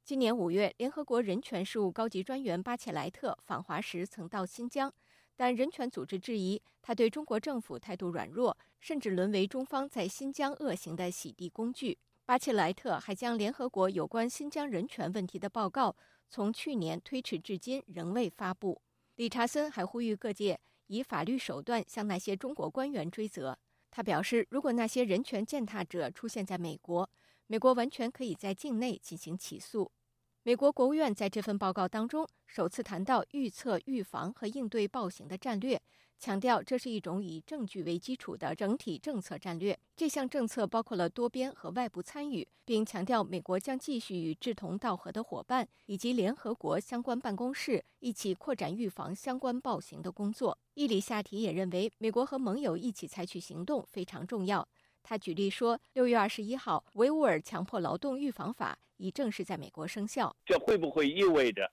[0.04, 4.92] 今年五月，联合国人权事务高级专员巴切莱特访华时曾到新疆。
[5.36, 11.96] 但人权组织质疑他对中国政府态度软弱，甚至沦为中方在新疆恶行的洗地工具。
[12.26, 15.96] 巴切莱特还将联合国有关新疆人权问题的报告
[16.28, 18.78] 从去年推迟至今仍未发布。
[19.16, 23.58] 理查森还呼吁各界以法律手段向那些中国官员追责。
[23.90, 27.08] 他表示，如果那些人权践踏者出现在美国，
[27.46, 29.90] 美国完全可以在境内进行起诉。
[30.46, 35.80] 美国国务院在这份报告当中首次谈到预测、预防和应对暴行的战略，
[36.18, 39.78] 强调这是一种以证据为基础的整体政策战略。
[39.96, 50.58] 这项政策包括了多边和外部参与，并强调美国将继续与志同道合的伙伴以及联合国相关办公室一起扩展预防相关暴行的工作。
[50.74, 54.68] 伊里夏提也认为，美国和盟友一起采取行动非常重要。
[55.02, 60.34] 他举例说，六月二十一号，维吾尔强迫劳动预防法已正式在美国生效。
[60.44, 61.70] 这会不会意味着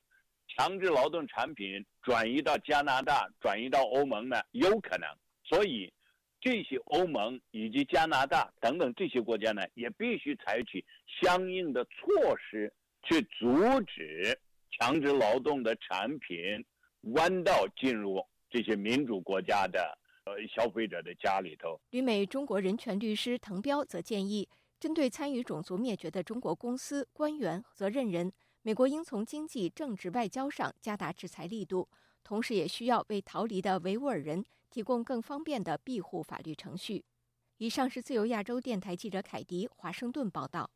[0.47, 4.41] 强制劳动产品转移到加拿大、转移到欧盟呢？
[4.51, 5.07] 有可能。
[5.43, 5.91] 所以，
[6.39, 10.85] 这些欧盟以及加拿大等等这些国家呢，也必须采取
[11.21, 14.39] 相应的措施，去阻止
[14.71, 16.65] 强制劳动的产品
[17.13, 19.97] 弯道进入这些民主国家的。
[20.23, 21.81] 呃，消费者的家里头。
[21.89, 24.47] 旅美中国人权律师滕彪则建议，
[24.81, 31.87] 针对参与种族灭绝的中国公司、官员、责任人，美国应从经济、政治、外交上加大制裁力度，
[32.23, 37.05] 同时也需要为逃离的维吾尔人提供更方便的庇护法律程序。
[37.57, 40.71] 以上是自由亚洲电台记者凯迪华盛顿报道。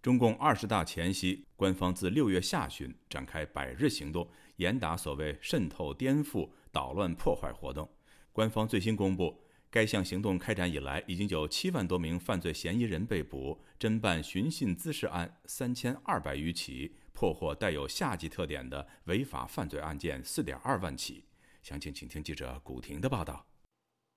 [0.00, 7.90] 中共二十大前夕，官方自六月下旬展开百日行动，严打所谓渗透、颠覆、捣乱、破坏活动。
[8.32, 9.36] 官方最新公布，
[9.70, 21.24] 该项行动开展以来，已经有七万多名犯罪嫌疑人被捕，侦办寻衅滋事案三千二百余起，破获带有夏季特点的违法犯罪案件四点二万起。
[21.62, 23.44] 详情，请听记者古婷的报道。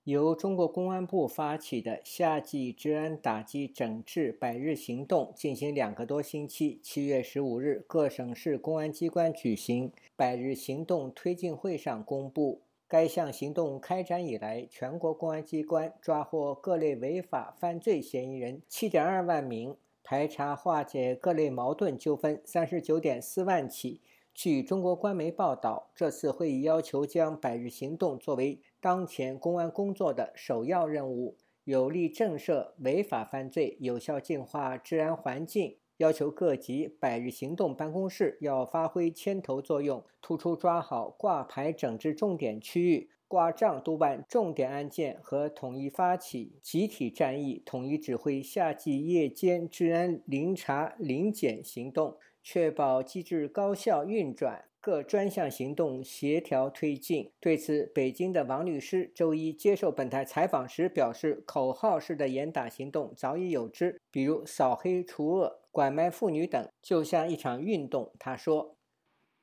[0.06, 12.64] 由中国公安部发起的夏季治安打击整治百日行动进行两个多星期，七月十五日，各省市公安机关举行百日行动推进会上公布。
[12.92, 24.02] 该项行动开展以来，全国公安机关抓获各类违法犯罪嫌疑人七点二万名，排查化解各类矛盾纠纷三十九点四万起。
[24.34, 35.78] 据中国官媒报道，这次会议要求将百日行动作为当前公安工作的首要任务，有力震慑违法犯罪，有效净化治安环境。
[36.02, 54.66] 要求各级百日行动办公室要发挥牵头作用，突出抓好挂牌整治重点区域，挂账督办重点案件和统一发起集体战役，统一指挥夏季夜间治安零查零检行动，确保机制高效运转。
[54.82, 57.32] 各专项行动协调推进。
[57.39, 68.76] 对此，北京的王律师周一接受本台采访时表示：“口号式的严打行动早已有之，比如扫黑除恶、拐卖妇女等，就像一场运动。”他说：“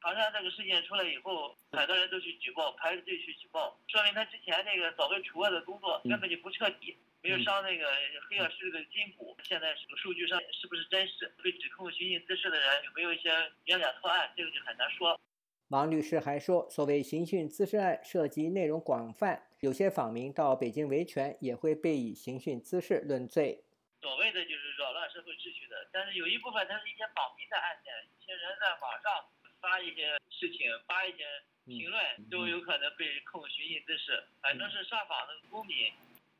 [0.02, 7.86] 唐山这个事件出来以后，很多人都去举报，排着队去举报，说明他之前那个扫黑除恶的工作根本就不彻底，没有伤那个
[8.28, 9.36] 黑恶势力的筋骨。
[9.44, 11.32] 现在数据上是不是真实？
[11.44, 13.30] 被指控寻衅滋事的人有没有一些
[13.66, 14.28] 冤假错案？
[14.36, 15.14] 这个就很难说。”
[15.68, 23.62] 王律师还说，所谓刑讯滋事案涉及内容广泛，有些访民到北京维权也会被以刑讯滋事论罪。
[24.00, 29.28] 所谓的就是扰乱社会秩序的，但是有一部分它是一些访民的案件，一些人在网上
[29.60, 31.20] 发一些事情，发一些
[31.66, 32.00] 评论，
[32.30, 34.24] 都有可能被控寻衅滋事。
[34.40, 35.92] 反正是上访的公民，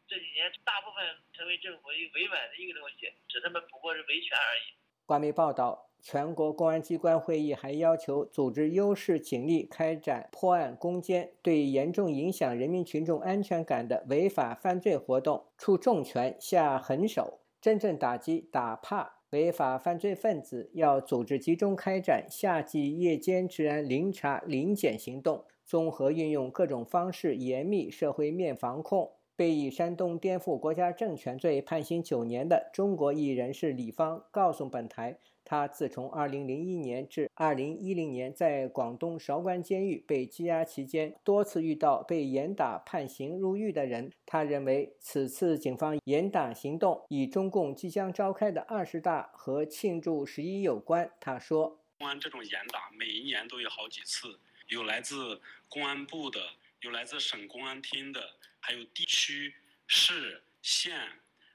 [0.09, 1.05] 这几年大部分
[1.35, 4.73] 成为政府一个维稳的一个东西，使他们不过是维权而已。
[5.05, 5.88] 官媒报道。
[6.01, 20.71] 全国公安机关会议还要求组织优势警力开展破案攻坚，对严重影响人民群众安全感的违法犯罪活动出重拳下狠手，真正打击打怕违法犯罪分子。
[20.73, 29.11] 要组织集中开展夏季夜间治安零查零检行动，综合运用各种方式严密社会面防控。
[29.37, 35.17] 被以煽动颠覆国家政权罪判刑九年的中国艺人是李芳告诉本台。
[35.49, 44.13] 他自从2001年至2010年在广东韶关监狱被羁押期间，多次遇到被严打判刑入狱的人。
[44.27, 51.11] 他认为此次警方严打行动与中共即将召开的二十大和庆祝十一有关。
[51.19, 55.41] 他说：“公安这种严打，每一年都有好几次，有来自
[55.71, 56.39] 公安部的，
[56.83, 58.21] 有来自省公安厅的，
[58.61, 59.55] 还有地区、
[59.87, 60.93] 市、县。”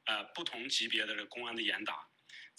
[0.05, 2.05] 呃，不同级别的这公安的严打，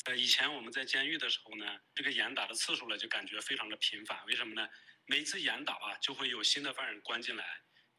[0.04, 4.18] 呃，以前我们在监狱的时候呢，这个严打的次数呢就感觉非常的频繁。
[4.26, 4.68] 为什么呢？
[5.06, 7.44] 每次严打啊，就会有新的犯人关进来，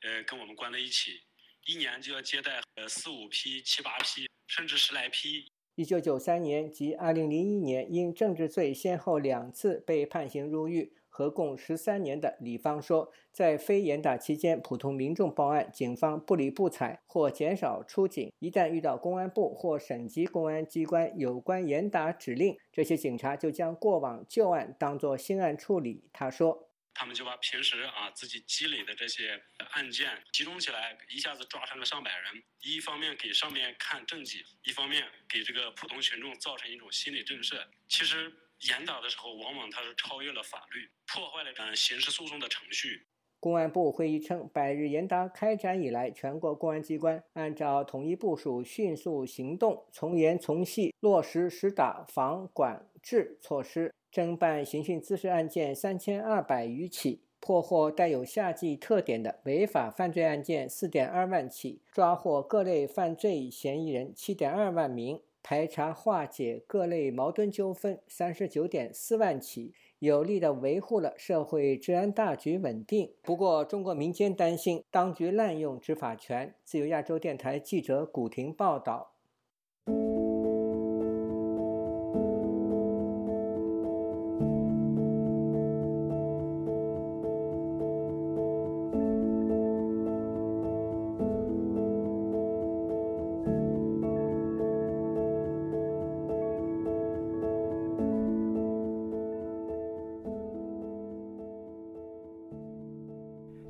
[0.01, 1.23] 呃，跟我们关在一起，
[1.65, 5.51] 一年就要接待呃四五批、七八批，甚至十来批。
[5.73, 10.95] 一九九三年及二零零一年，因政治罪先后两次被判刑入狱。
[11.15, 26.03] 合共十三年的李芳说，在非严打期间，普通民众报案，警方不理不睬或减少出警；一旦遇到公安部或省级公安机关有关严打指令，这些警察就将过往旧案当作新案处理。
[26.11, 29.41] 他说：“他们就把平时啊自己积累的这些
[29.71, 32.43] 案件集中起来，一下子抓上个上百人。
[32.61, 37.55] 一方面给上面看政绩，一方面给这个普通群众造成一种心理震慑。
[37.87, 38.33] 其实。”
[38.69, 43.05] 严打的时候，往往它是超越了法律，破坏了嗯刑事诉讼的程序。
[43.39, 65.21] 公安部会议称，百日严打开展以来，全国公安机关按照统一部署，迅速行动，从严从细落实实打防管制措施，侦办刑讯滋事案件三千二百余起，破获带有夏季特点的违法犯罪案件四点二万起，抓获各类犯罪嫌疑人七点二万名。
[65.47, 73.13] 排查化解各类矛盾纠纷三十九点四万起，有力地维护了社会治安大局稳定。
[73.21, 76.55] 不过，中国民间担心当局滥用执法权。
[76.63, 79.14] 自由亚洲电台记者古婷报道。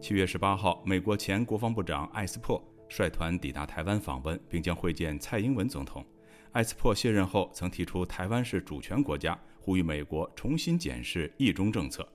[0.05, 6.05] 七月十八号，美国前国防部长艾斯珀率团抵达台湾访问，并将会见蔡英文总统。
[6.51, 12.07] 艾斯珀卸任后曾提出台湾是主权国家，呼吁美国重新检视一中政策。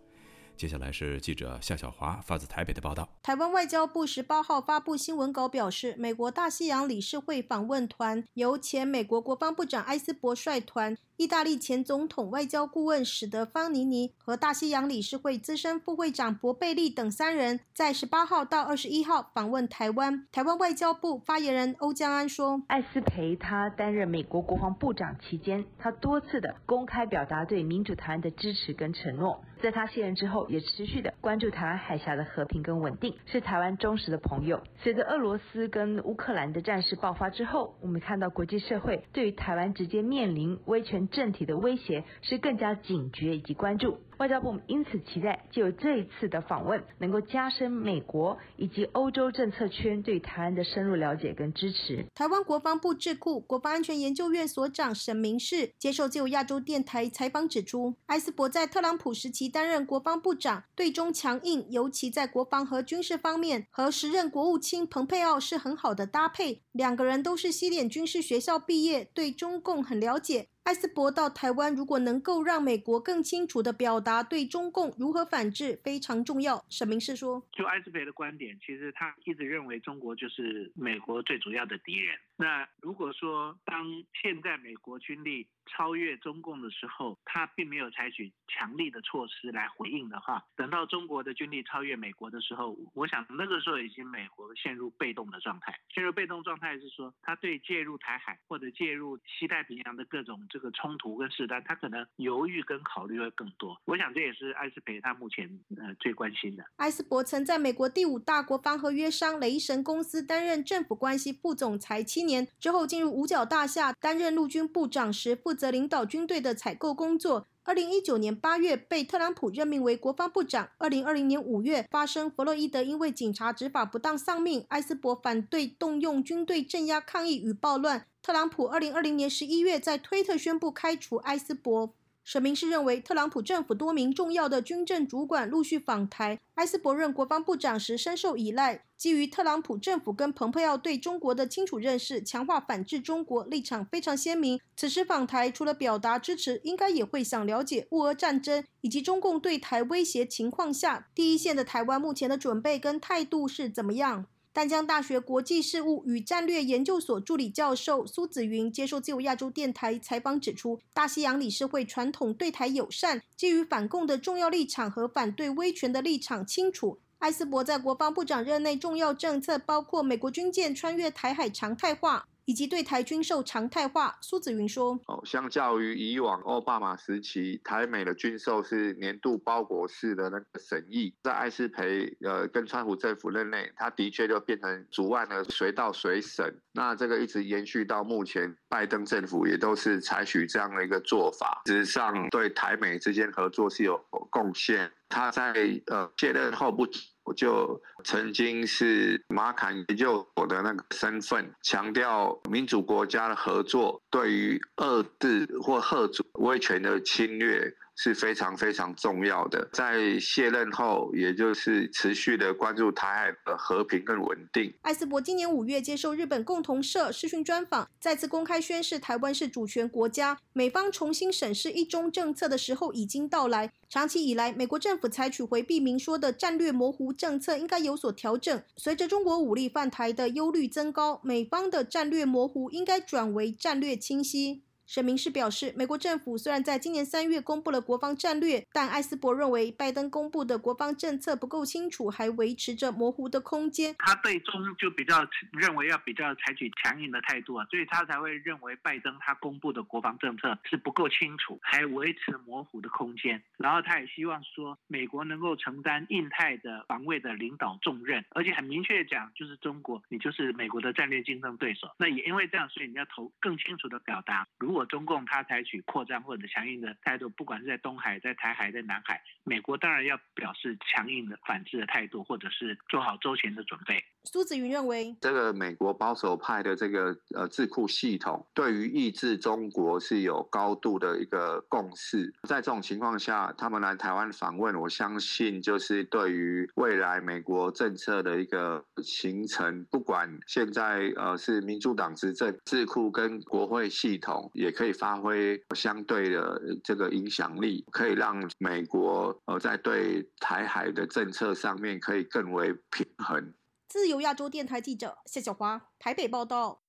[0.57, 3.09] 接下来是记者夏小华发自台北的报道。
[3.31, 10.97] 台湾外交部十八号发布新闻稿表示，美国大西洋理事会访问团由前美国国防部长埃斯珀率团。
[11.17, 20.27] 意大利前总统外交顾问史德方尼尼和大西洋理事会资深副会长博贝利等三人，在十八号到二十一号访问台湾。
[20.33, 29.45] 台湾外交部发言人欧江安说：“艾斯培他担任美国国防部长期间，他多次的公开表达对民主台湾的支持跟承诺。
[29.63, 34.63] 在他卸任之后，也持续的关注台湾海峡的和平跟稳定，是台湾忠实的朋友。
[34.83, 43.99] 随着俄罗斯跟乌克兰的战事爆发之后，我们看到国际社会对于台湾直接面临威权。”政体的威胁是更加警觉以及关注。
[44.21, 52.05] 外交部因此期待，就这一次的访问，能够加深美国以及欧洲政策圈对台湾的深入了解跟支持。
[52.15, 66.61] 台湾国防部智库国防安全研究院所长沈明世接受自由亚洲电台采访指出，埃斯伯在特朗普时期担任国防部长，对中强硬，尤其在国防和军事方面，和时任国务卿蓬佩奥是很好的搭配。
[66.73, 70.49] 两个人都是西点军事学校毕业，对中共很了解。
[70.71, 76.65] 埃斯伯到台湾，如果能够让美国更清楚地表达对中共如何反制，非常重要。
[76.69, 82.17] 沈明是说：“就埃斯伯的观点，其实他一直认为中国就是美国最主要的敌人。
[82.41, 83.85] 那如果说当
[84.23, 95.79] 现在美国军力超越中共的时候，他并没有采取强力的措施来回应的话，等到中国的军力超越美国的时候，我想那个时候已经美国陷入被动的状态。
[95.95, 103.79] 陷入被动状态是说，他对介入台海或者介入西太平洋的各种这个冲突跟事端，他可能犹豫跟考虑会更多。
[103.85, 106.65] 我想这也是埃斯培他目前呃最关心的。
[106.77, 117.47] 埃斯伯曾在美国第五大国防合约商雷神公司担任政府关系副总裁七年，之后进入五角大厦担任陆军部长时，负责领导军队的采购工作。
[117.63, 120.71] 二零一九年八月被特朗普任命为国防部长。
[120.79, 128.07] 二零二零年五月发生弗洛伊德因为警察执法不当丧命，埃斯伯反对动用军队镇压抗议与暴乱。
[128.23, 131.95] 特朗普二零二零年十一月在推特宣布开除埃斯伯。
[132.31, 136.39] 沈明是认为，特朗普政府多名重要的军政主管陆续访台。
[136.55, 138.85] 埃斯伯任国防部长时深受依赖。
[138.97, 144.61] 基于特朗普政府跟蓬佩奥对中国的清楚认识，强化反制中国立场非常鲜明。
[144.77, 154.27] 此时访台，除了表达支持，应该也会想了解乌俄战争以及中共对台威胁情况下，第一线的台湾目前的准备跟态度是怎么样。
[154.53, 166.99] 丹江大学国际事务与战略研究所助理教授苏子云接受自由亚洲电台采访指出，大西洋理事会传统对台友善，基于反共的重要立场和反对威权的立场清楚。
[167.19, 172.27] 艾斯伯在国防部长任内重要政策包括美国军舰穿越台海常态化。
[172.45, 186.61] 以及对台军售常态化，苏子云说：“哦，相较于以往奥巴马时期，台美的军售是年度包裹式的那个审议，在艾斯培呃跟川普政府任内，他的确就变成逐案的随到随审。
[186.73, 193.99] 那这个一直延续到目前，拜登政府也都是采取这样的一个做法，事实上对台美之间合作是有
[194.31, 194.91] 贡献。
[195.09, 195.53] 他在
[195.87, 207.73] 呃卸任后不久。”我就曾经是马坎研究所的那个身份，强调民主国家的合作对于遏制或遏阻威权的侵略。
[208.03, 209.69] 是非常非常重要的。
[209.75, 214.73] 在卸任后，也就是持续的关注台海的和平跟稳定。
[214.81, 220.39] 艾斯伯今年五月接受日本共同社视讯专访，再次公开宣示台湾是主权国家。
[220.55, 223.71] 美方重新审视一中政策的时候已经到来。
[223.91, 228.63] 长期以来，美国政府采取回避明说的战略模糊政策，应该有所调整。
[228.79, 234.63] 随着中国武力犯台的忧虑增高，美方的战略模糊应该转为战略清晰。
[234.91, 243.95] 沈明是表示，美国政府虽然在今年三月公布了国防战略，但艾斯伯认为拜登公布的国防政策不够清楚，还维持着模糊的空间。
[244.01, 253.41] 他对中就比较认为要比较采取强硬的态度啊，所以他才会认为拜登他公布的国防政策是不够清楚，还维持模糊的空间。
[253.59, 261.89] 然后他也希望说，美国能够承担印太的防卫的领导重任，而且很明确讲，就是中国，你就是美国的战略竞争对手。
[261.97, 264.80] 那也因为这样，所以你要投更清楚的表达，如果。
[264.87, 274.05] 中共它采取扩张或者强硬的态度，不管是在东海、在台海、在南海，美国当然要表示强硬的反制的态度，或者是做好周全的准备。
[274.25, 282.33] 苏子云认为，这个美国保守派的这个呃智库系统，对于抑制中国是有高度的一个共识。
[282.47, 303.53] 在这种情况下，他们来台湾访问，我相信就是对于未来美国政策的一个形成，不管现在呃是民主党执政，智库跟国会系统也可以发挥相对的这个影响力，可以让美国呃在对台海的政策上面可以更为平衡。
[303.91, 306.85] 自由亚洲电台记者谢小华台北报道。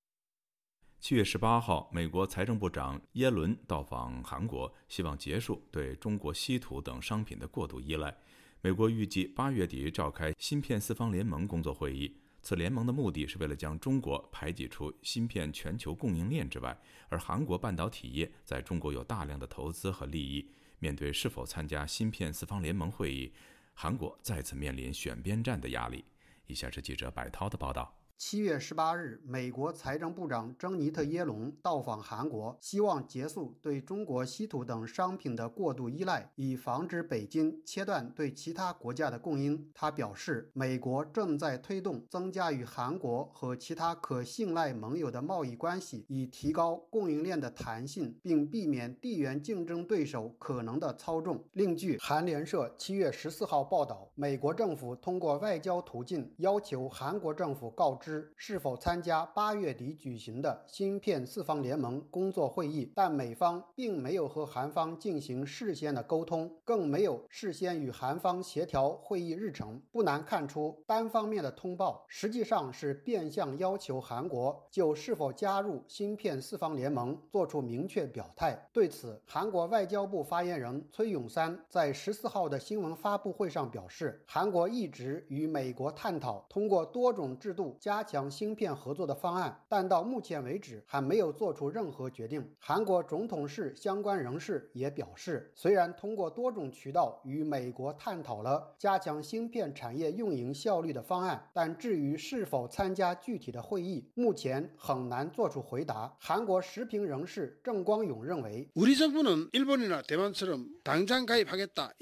[1.00, 8.16] 七月十八号，美国财政部长耶伦到访韩国，希望结束对中国稀土等商品的过度依赖。
[8.60, 16.80] 美国预计八月底召开芯片四方联盟工作会议，此联盟的目的是为了将中国排挤出芯片全球供应链之外。
[17.08, 20.48] 而韩国半导体业在中国有大量的投资和利益，
[20.78, 23.32] 面对是否参加芯片四方联盟会议，
[23.74, 26.04] 韩国再次面临选边站的压力。
[26.46, 28.01] 以下是记者白涛的报道。
[28.24, 39.68] 七月十八日，美国财政部长珍妮特·耶伦到访韩国，希望结束对中国稀土等商品的过度依赖，以防止北京切断对其他国家的供应。
[39.74, 51.44] 他表示，美国正在推动增加与韩国和其他可信赖盟友的贸易关系，以提高供应链的弹性，并避免地缘竞争对手可能的操纵。
[51.54, 58.11] 另据韩联社七月十四号报道，美国政府通过外交途径要求韩国政府告知。
[58.36, 62.92] 是否参加八月底举行的芯片四方联盟工作会议？
[62.94, 69.80] 但美方并没有和韩方进行事先的沟通，更没有事先与韩方协调会议日程。
[69.90, 78.68] 不难看出，单方面的通报实际上是变相要求韩国就是否加入芯片四方联盟做出明确表态。
[78.72, 88.01] 对此，韩国外交部发言人崔永山在十四号的新闻发布会上表示，韩国一直与美国探讨通过多种制度加。
[88.02, 92.44] 加强芯片合作的方案，但到目前为止还没有做出任何决定。
[92.58, 106.12] 韩国总统室相关人士也表示，虽然通过多种渠道与美国探讨了加强芯片产业运营效率的方案，但至于是否参加具体的会议，目前很难做出回答。
[106.18, 108.68] 韩国时评人士郑光勇认为，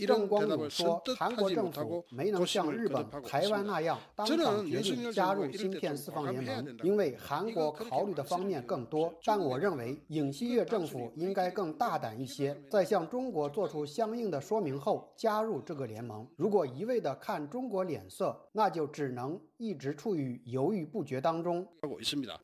[0.06, 5.79] 郑光勇说，韩国政府没能像日本、台湾那样当场决定加入芯片。
[5.80, 9.14] 片四方联盟，因为韩国考虑的方面更多。
[9.24, 16.28] 但我认为尹锡悦政府应该更大胆一些，在向中国做出相应的说明后加入这个联盟。
[16.36, 21.68] 如果一味的看中国脸色，那就只能一直处于犹豫不决当中。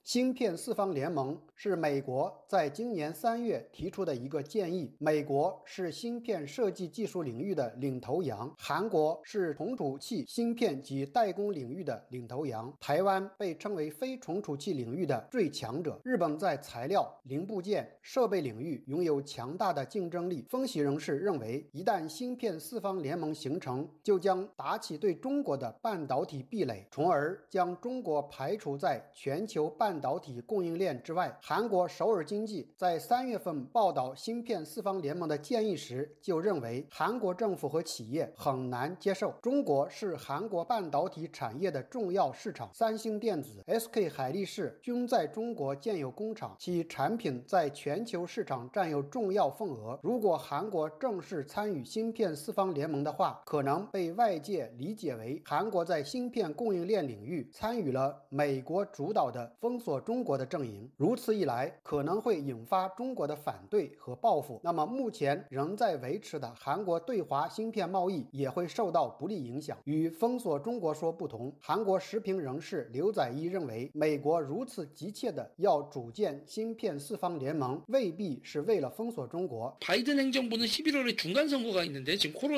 [0.05, 4.95] 芯片四方联盟是美国在今年三月提出的一个建议。
[4.99, 15.99] 美国是芯片设计技术领域的领头羊，韩国是存储器芯片及代工领域的领头羊，台湾被称为非存储器领域的最强者。
[16.05, 20.45] 日本在材料、零部件、设备领域拥有强大的竞争力。
[20.51, 31.33] 分析人士认为，一旦芯片四方联盟形成，就将打起对中国的半导体壁垒，从从而将中国排除在全球半导体供应链之外。
[31.41, 39.33] 韩国首尔经济在三月份报道芯片四方联盟的建议时，就认为韩国政府和企业很难接受。
[39.41, 49.97] 中国是韩国半导体产业的重要市场，三星电子、SK 海力士均在中国建有工厂，其产品在全球市场占有重要份额。
[50.03, 60.89] 如果韩国正式参与芯片四方联盟的话，可能被外界理解为韩国在芯片供应链领域参与了美国主导的封锁中国的阵营。
[60.97, 64.61] 如此一来，可能会引发中国的反对和报复。
[64.63, 69.77] 那么，目前仍在维持的韩国对华芯片贸易也会受到不利影响。
[69.85, 79.77] 与封锁中国说不同，韩国时评人士刘载一认为，美国如此急切的要组建芯片四方联盟，未必是为了封锁中国。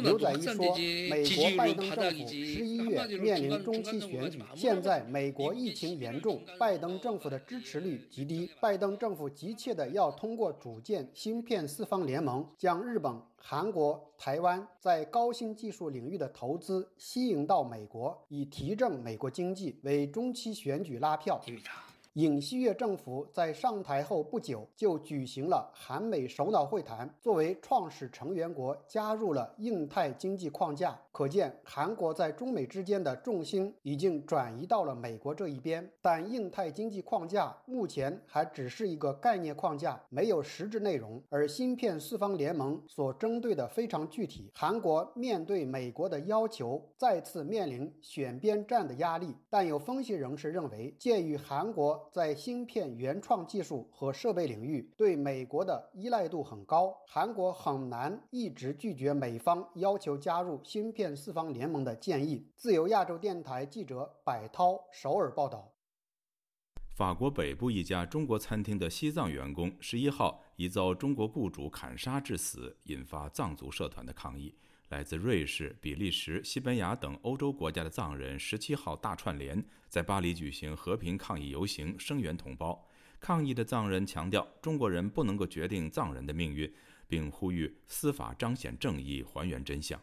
[0.00, 0.76] 刘载一说，
[1.08, 8.50] 美国拜登政府十一月面临中期选举，现在美国疫情严重，拜登政府的支持率极低。
[8.60, 21.40] 拜登政府急切的要通过组建芯片四方联盟，将日本、韩国、台湾在高新技术领域的投资吸引到美国，以提振美国经济，为中期选举拉票。
[22.14, 30.98] 尹锡悦政府在上台后不久就举行了韩美首脑会谈，作为创始成员国加入了印太经济框架。
[31.12, 35.88] 可见，韩国在中美之间的重心已经转移到了美国这一边。
[36.00, 41.22] 但印太经济框架目前还只是一个概念框架，没有实质内容。
[41.28, 44.50] 而芯片四方联盟所针对的非常具体。
[44.54, 49.34] 韩国面对美国的要求，再次面临选边站的压力。
[49.48, 51.97] 但有分析人士认为，鉴于韩国。
[52.12, 56.94] 在芯片原创技术和设备领域，对美国的依赖度很高。
[57.06, 62.46] 韩国很难一直拒绝美方要求加入芯片四方联盟的建议。
[62.56, 65.72] 自由亚洲电台记者柏涛首尔报道。
[66.94, 74.52] 法国北部一家中国餐厅的西藏员工十一号疑遭中国雇主砍杀致死，引发藏族社团的抗议。
[74.88, 82.86] 来自瑞士、比利时、西班牙等欧洲国家的藏人十七号大串联，在巴黎举行和平抗议游行，声援同胞。
[83.20, 86.72] 抗议的藏人强调，中国人不能够决定藏人的命运，
[87.06, 90.00] 并呼吁司法彰显正义，还原真相。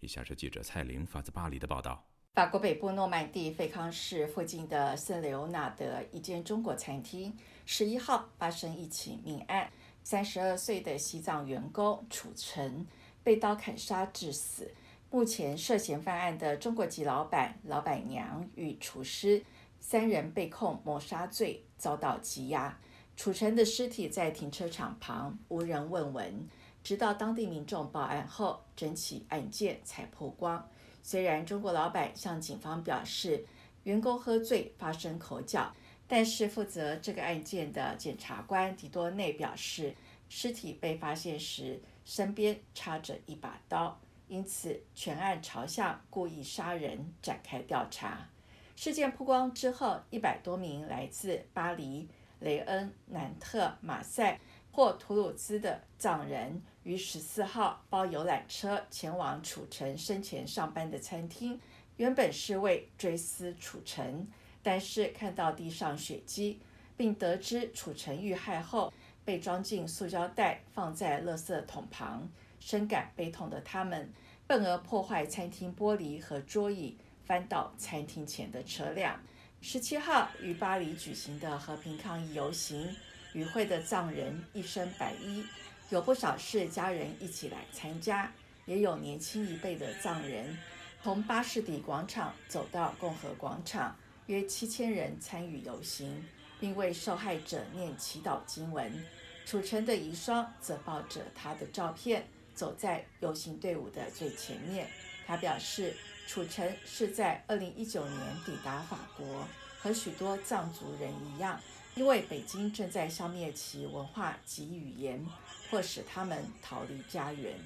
[0.00, 2.02] 以下是记者蔡玲发自巴黎的报道：
[2.32, 9.70] 法国北部诺曼底费康市附近的圣雷欧纳德一间中国餐厅，十一号发生一起命案，
[10.02, 12.86] 三十二岁的西藏员工楚成。
[13.22, 14.72] 被刀砍杀致死。
[15.10, 19.42] 目前涉嫌犯案的中国籍老板、老板娘与厨师
[19.78, 22.78] 三人被控谋杀罪，遭到羁押。
[23.14, 26.48] 楚晨的尸体在停车场旁，无人问闻。
[26.82, 30.66] 直到当地民众报案后，整起案件才曝光。
[31.02, 33.44] 虽然中国老板向警方表示
[33.84, 35.72] 员工喝醉发生口角，
[36.08, 39.94] 但是负责这个案件的检察官迪多内表示，
[40.28, 41.80] 尸体被发现时。
[42.04, 43.98] 身边插着一把刀，
[44.28, 48.28] 因此全案朝向故意杀人展开调查。
[48.74, 52.08] 事件曝光之后，一百多名来自巴黎、
[52.40, 54.40] 雷恩、南特、马赛
[54.72, 61.60] 或图鲁兹的藏人于十四号包游览车前往楚城生前上班的餐厅，
[61.98, 64.26] 原本是为追思楚城，
[64.62, 66.58] 但是看到地上血迹，
[66.96, 68.92] 并得知楚城遇害后。
[69.24, 74.12] 被装进塑胶袋，放在垃圾桶旁，深感悲痛的他们，
[74.46, 79.20] 笨而破坏餐厅玻璃和桌椅，翻倒餐厅前的车辆。
[79.60, 82.94] 十七号于巴黎举行的和平抗议游行，
[83.32, 85.44] 与会的藏人一身白衣，
[85.90, 88.32] 有不少是家人一起来参加，
[88.66, 90.58] 也有年轻一辈的藏人，
[91.00, 93.96] 从巴士底广场走到共和广场，
[94.26, 96.24] 约七千人参与游行。
[96.62, 99.04] 并为受害者念祈祷经文。
[99.44, 104.86] 楚晨的遗孀则抱着他的照片，走在游行队伍的最前面。
[105.26, 105.92] 他表示，
[106.28, 109.44] 楚晨是在2019年抵达法国，
[109.80, 111.60] 和许多藏族人一样，
[111.96, 115.26] 因为北京正在消灭其文化及语言，
[115.68, 117.58] 迫使他们逃离家园。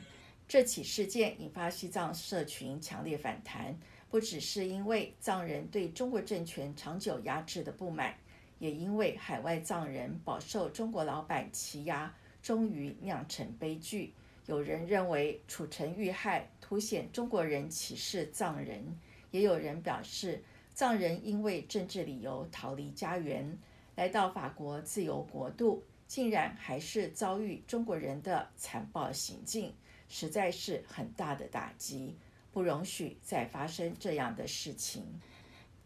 [0.48, 3.78] 这起事件引发西藏社群强烈反弹，
[4.08, 8.16] 不只是因为藏人对中国政权长久压制的不满，
[8.58, 14.12] 也因为海外藏人饱受中国老板欺压，终于酿成悲剧。
[14.46, 18.82] 有人认为楚成遇害，凸显中国人歧视藏人；
[19.30, 20.42] 也有人表示。
[20.74, 23.58] 藏人因为政治理由逃离家园，
[23.94, 29.72] 来到法国自由国度，竟然还是遭遇中国人的残暴行径，
[30.06, 32.14] 实在是很大的打击，
[32.52, 35.02] 不容许再发生这样的事情。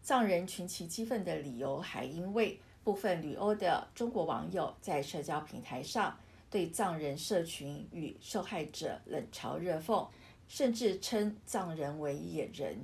[0.03, 6.17] 藏人群起激愤的理由，还因为部分旅欧的中国网友在社交平台上
[6.49, 10.07] 对藏人社群与受害者冷嘲热讽，
[10.47, 12.77] 甚至称藏人为野人。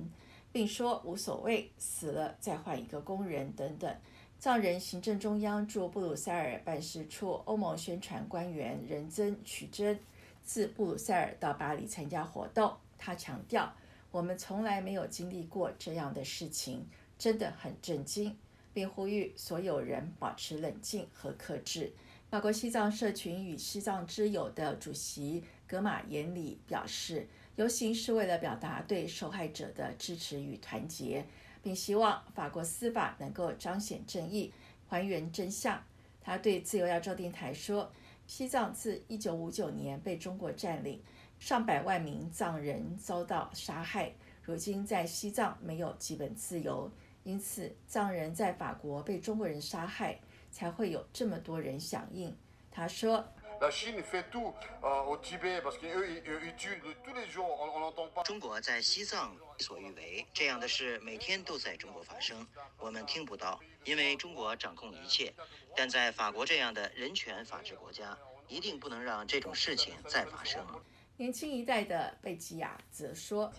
[0.50, 3.94] 并说无所谓，死了再换一个工人等等。
[4.38, 9.98] 藏人行政中央驻布鲁塞尔办事处欧盟宣传官员仁增曲真
[10.42, 13.70] 自布鲁塞尔到巴黎参加活动，他强调
[14.10, 16.86] ：“我们从来没有经历过这样的事情，
[17.18, 18.36] 真的很震惊。”
[18.72, 21.92] 并呼吁所有人保持冷静和克制。
[22.30, 27.26] 法国西藏社群与西藏之友的主席格马延里表示。
[27.56, 31.24] 游行是为了表达对受害者的支持与团结，
[31.60, 34.52] 并希望法国司法能够彰显正义，
[34.86, 35.82] 还原真相。
[36.20, 37.90] 他对自由亚洲电台说
[38.28, 41.02] ：“西藏自1959年被中国占领，
[41.40, 46.88] 上百万名藏人遭到杀害，如今在西藏没有基本自由，
[47.28, 50.18] 因此藏人在法国被中国人杀害，
[50.50, 52.34] 才会有这么多人响应。”
[52.72, 53.22] 他说。
[58.24, 62.46] 中国在西藏为所欲为，这样的事每天都在中国发生，
[62.78, 65.34] 我们听不到，因为中国掌控一切。
[65.76, 68.16] 但在法国这样的人权法治国家，
[68.46, 70.64] 一定不能让这种事情再发生。
[71.16, 73.52] 年轻一代的贝吉亚则说。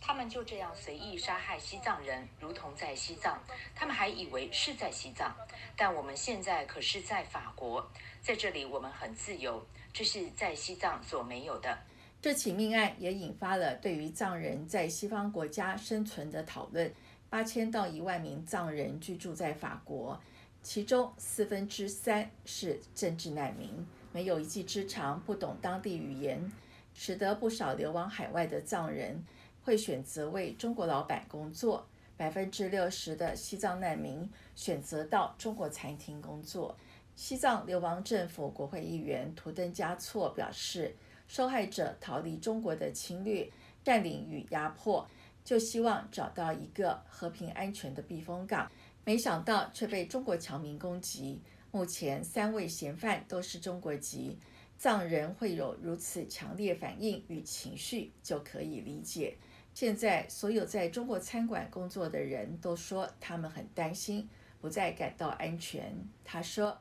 [0.00, 3.38] 他们就这样随意杀害西藏人，如同在西藏。
[3.74, 5.34] 他们还以为是在西藏，
[5.76, 7.84] 但我们现在可是在法国，
[8.20, 11.78] 在这里我们很自由，这是在西藏所没有的。
[12.22, 16.92] 这起命案也引发了对于藏人在西方国家生存的讨论。
[17.28, 20.20] 八千到一万名藏人居住在法国，
[20.62, 26.52] 其中四分之三是政治难民，没有一技之长，不懂当地语言。
[26.94, 29.22] 使得不少流亡海外的藏人
[29.62, 31.86] 会选择为中国老板工作。
[32.16, 36.76] 百分之六十的西藏难民选择到中国餐厅工作。
[37.16, 40.94] 西藏流亡政府国会议员图登加措表示，
[41.26, 43.50] 受害者逃离中国的侵略、
[43.82, 45.04] 占领与压迫，
[45.44, 48.70] 就希望找到一个和平安全的避风港，
[49.04, 51.40] 没想到却被中国侨民攻击。
[51.72, 54.38] 目前三位嫌犯都是中国籍。
[54.76, 59.36] 藏人会有如此强烈反应与情绪，就可以理解。
[59.72, 64.28] 现在，所有在中国餐馆工作的人都说，他们很担心，
[64.60, 65.92] 不再感到安全。
[66.24, 66.78] 他说。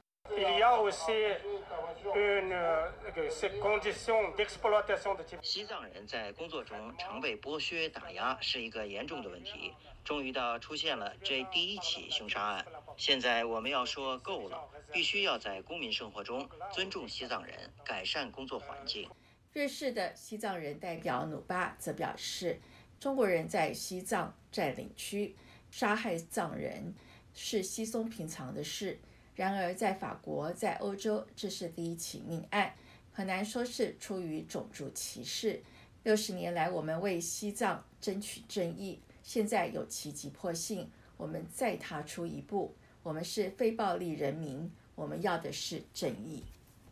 [5.41, 9.73] 西藏人在工作中常被剥削打压，是一个严重的问题。
[10.03, 12.65] 终于到出现了这第一起凶杀案。
[12.97, 19.09] 现在我们要说够了，必须要在公民生活中尊重西藏人，改善工作环境。
[19.51, 22.59] 瑞士的西藏人代表努巴则表示，
[22.99, 25.35] 中国人在西藏占领区
[25.69, 26.93] 杀害藏人
[27.33, 28.99] 是稀松平常的事。
[29.35, 32.75] 然而，在法国，在欧洲，这是第一起命案，
[33.11, 35.63] 很难说是出于种族歧视。
[36.03, 42.75] 六十年来，我们为西藏争取正义，现在有其急迫性，我们再踏出一步。
[43.03, 46.41] 我们是非暴力人民，我们要的是正义。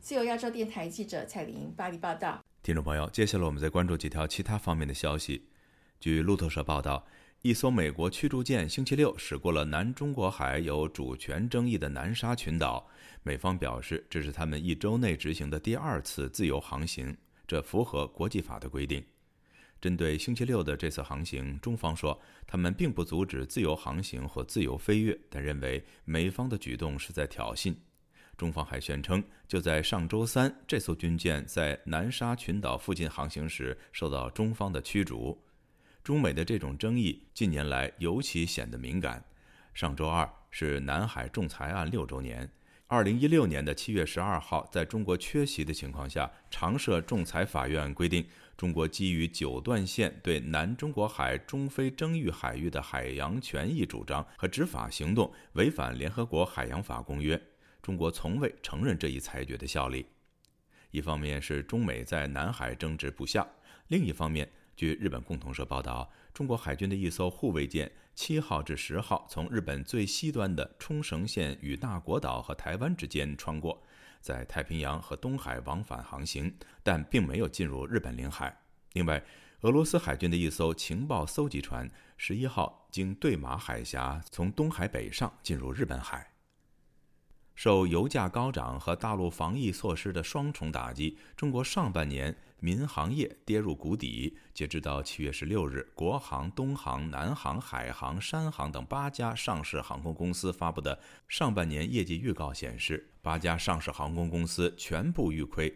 [0.02, 2.44] 自由亚洲电台记者蔡玲巴黎报道。
[2.62, 5.48] 听众朋友，接下来我们再关注几条其他方面的消息。
[6.02, 7.08] 据路透社报道。
[7.44, 12.88] 一艘美国驱逐舰星期六驶过了南中国海有主权争议的南沙群岛。
[13.24, 19.04] 美方表示，这是他们一周内执行的第二次自由航行，这符合国际法的规定。
[19.82, 27.74] 针对星期六的这次航行，中方说，他们并不阻止自由航行或自由飞跃，但认为美方的举动是在挑衅。
[28.38, 35.44] 中方还宣称，就在上周三，这艘军舰在南沙群岛附近航行时受到中方的驱逐。
[36.04, 39.24] 中美的这种争议近年来尤其显得敏感。
[39.74, 42.52] 上周二是南海仲裁案六周年，
[42.88, 48.26] 二零一六年的七月十二号，在中国缺席的情况下，常设仲裁法院规定，
[48.62, 57.42] 中国基于九段线对南中国海中非争议海域的海洋权益主张和执法行动违反联合国海洋法公约。
[57.82, 60.06] 中国从未承认这一裁决的效力。
[60.92, 63.48] 一方面是中美在南海争执不下，
[63.88, 67.92] 另一方面，据日本共同社报道，中国海军的一艘护卫舰。
[68.14, 73.82] 七号至十号从日本最西端的冲绳县与大国岛和台湾之间穿过，
[74.22, 78.56] 在太平洋和东海往返航行，但并没有进入日本领海。
[78.94, 79.24] 另外，
[79.62, 86.32] 俄罗斯海军的一艘情报搜集船十一号经对马海峡从东海北上进入日本海。
[87.54, 92.36] 受油价高涨和大陆防疫措施的双重打击，中国上半年。
[92.62, 94.38] 民航业跌入谷底。
[94.54, 105.76] 截止到七月十六日，国航、东航、南航、海航、山航等八家上市航空公司发布的上半年业绩预告显示，八家上市航空公司全部预亏，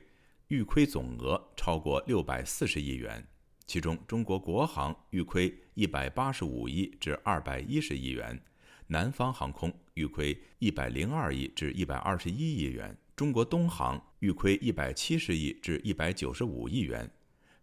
[0.49, 3.27] 预亏总额超过六百四十亿元。
[3.65, 8.39] 其中，中国国航预亏一百八十五亿至二百一十亿元，
[8.85, 12.95] 南方航空预亏一百零二亿至一百二十一亿元。
[13.15, 17.09] 中国东航预亏一百七十亿至一百九十五亿元，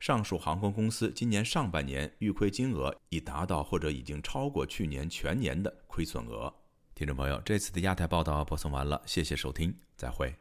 [0.01, 6.53] 上述航空公司今年上半年预亏金额已达到或者已经超过去年全年的亏损额。
[6.95, 10.35] 听众朋友，这次的亚太报道播送完了，谢谢收听，再会。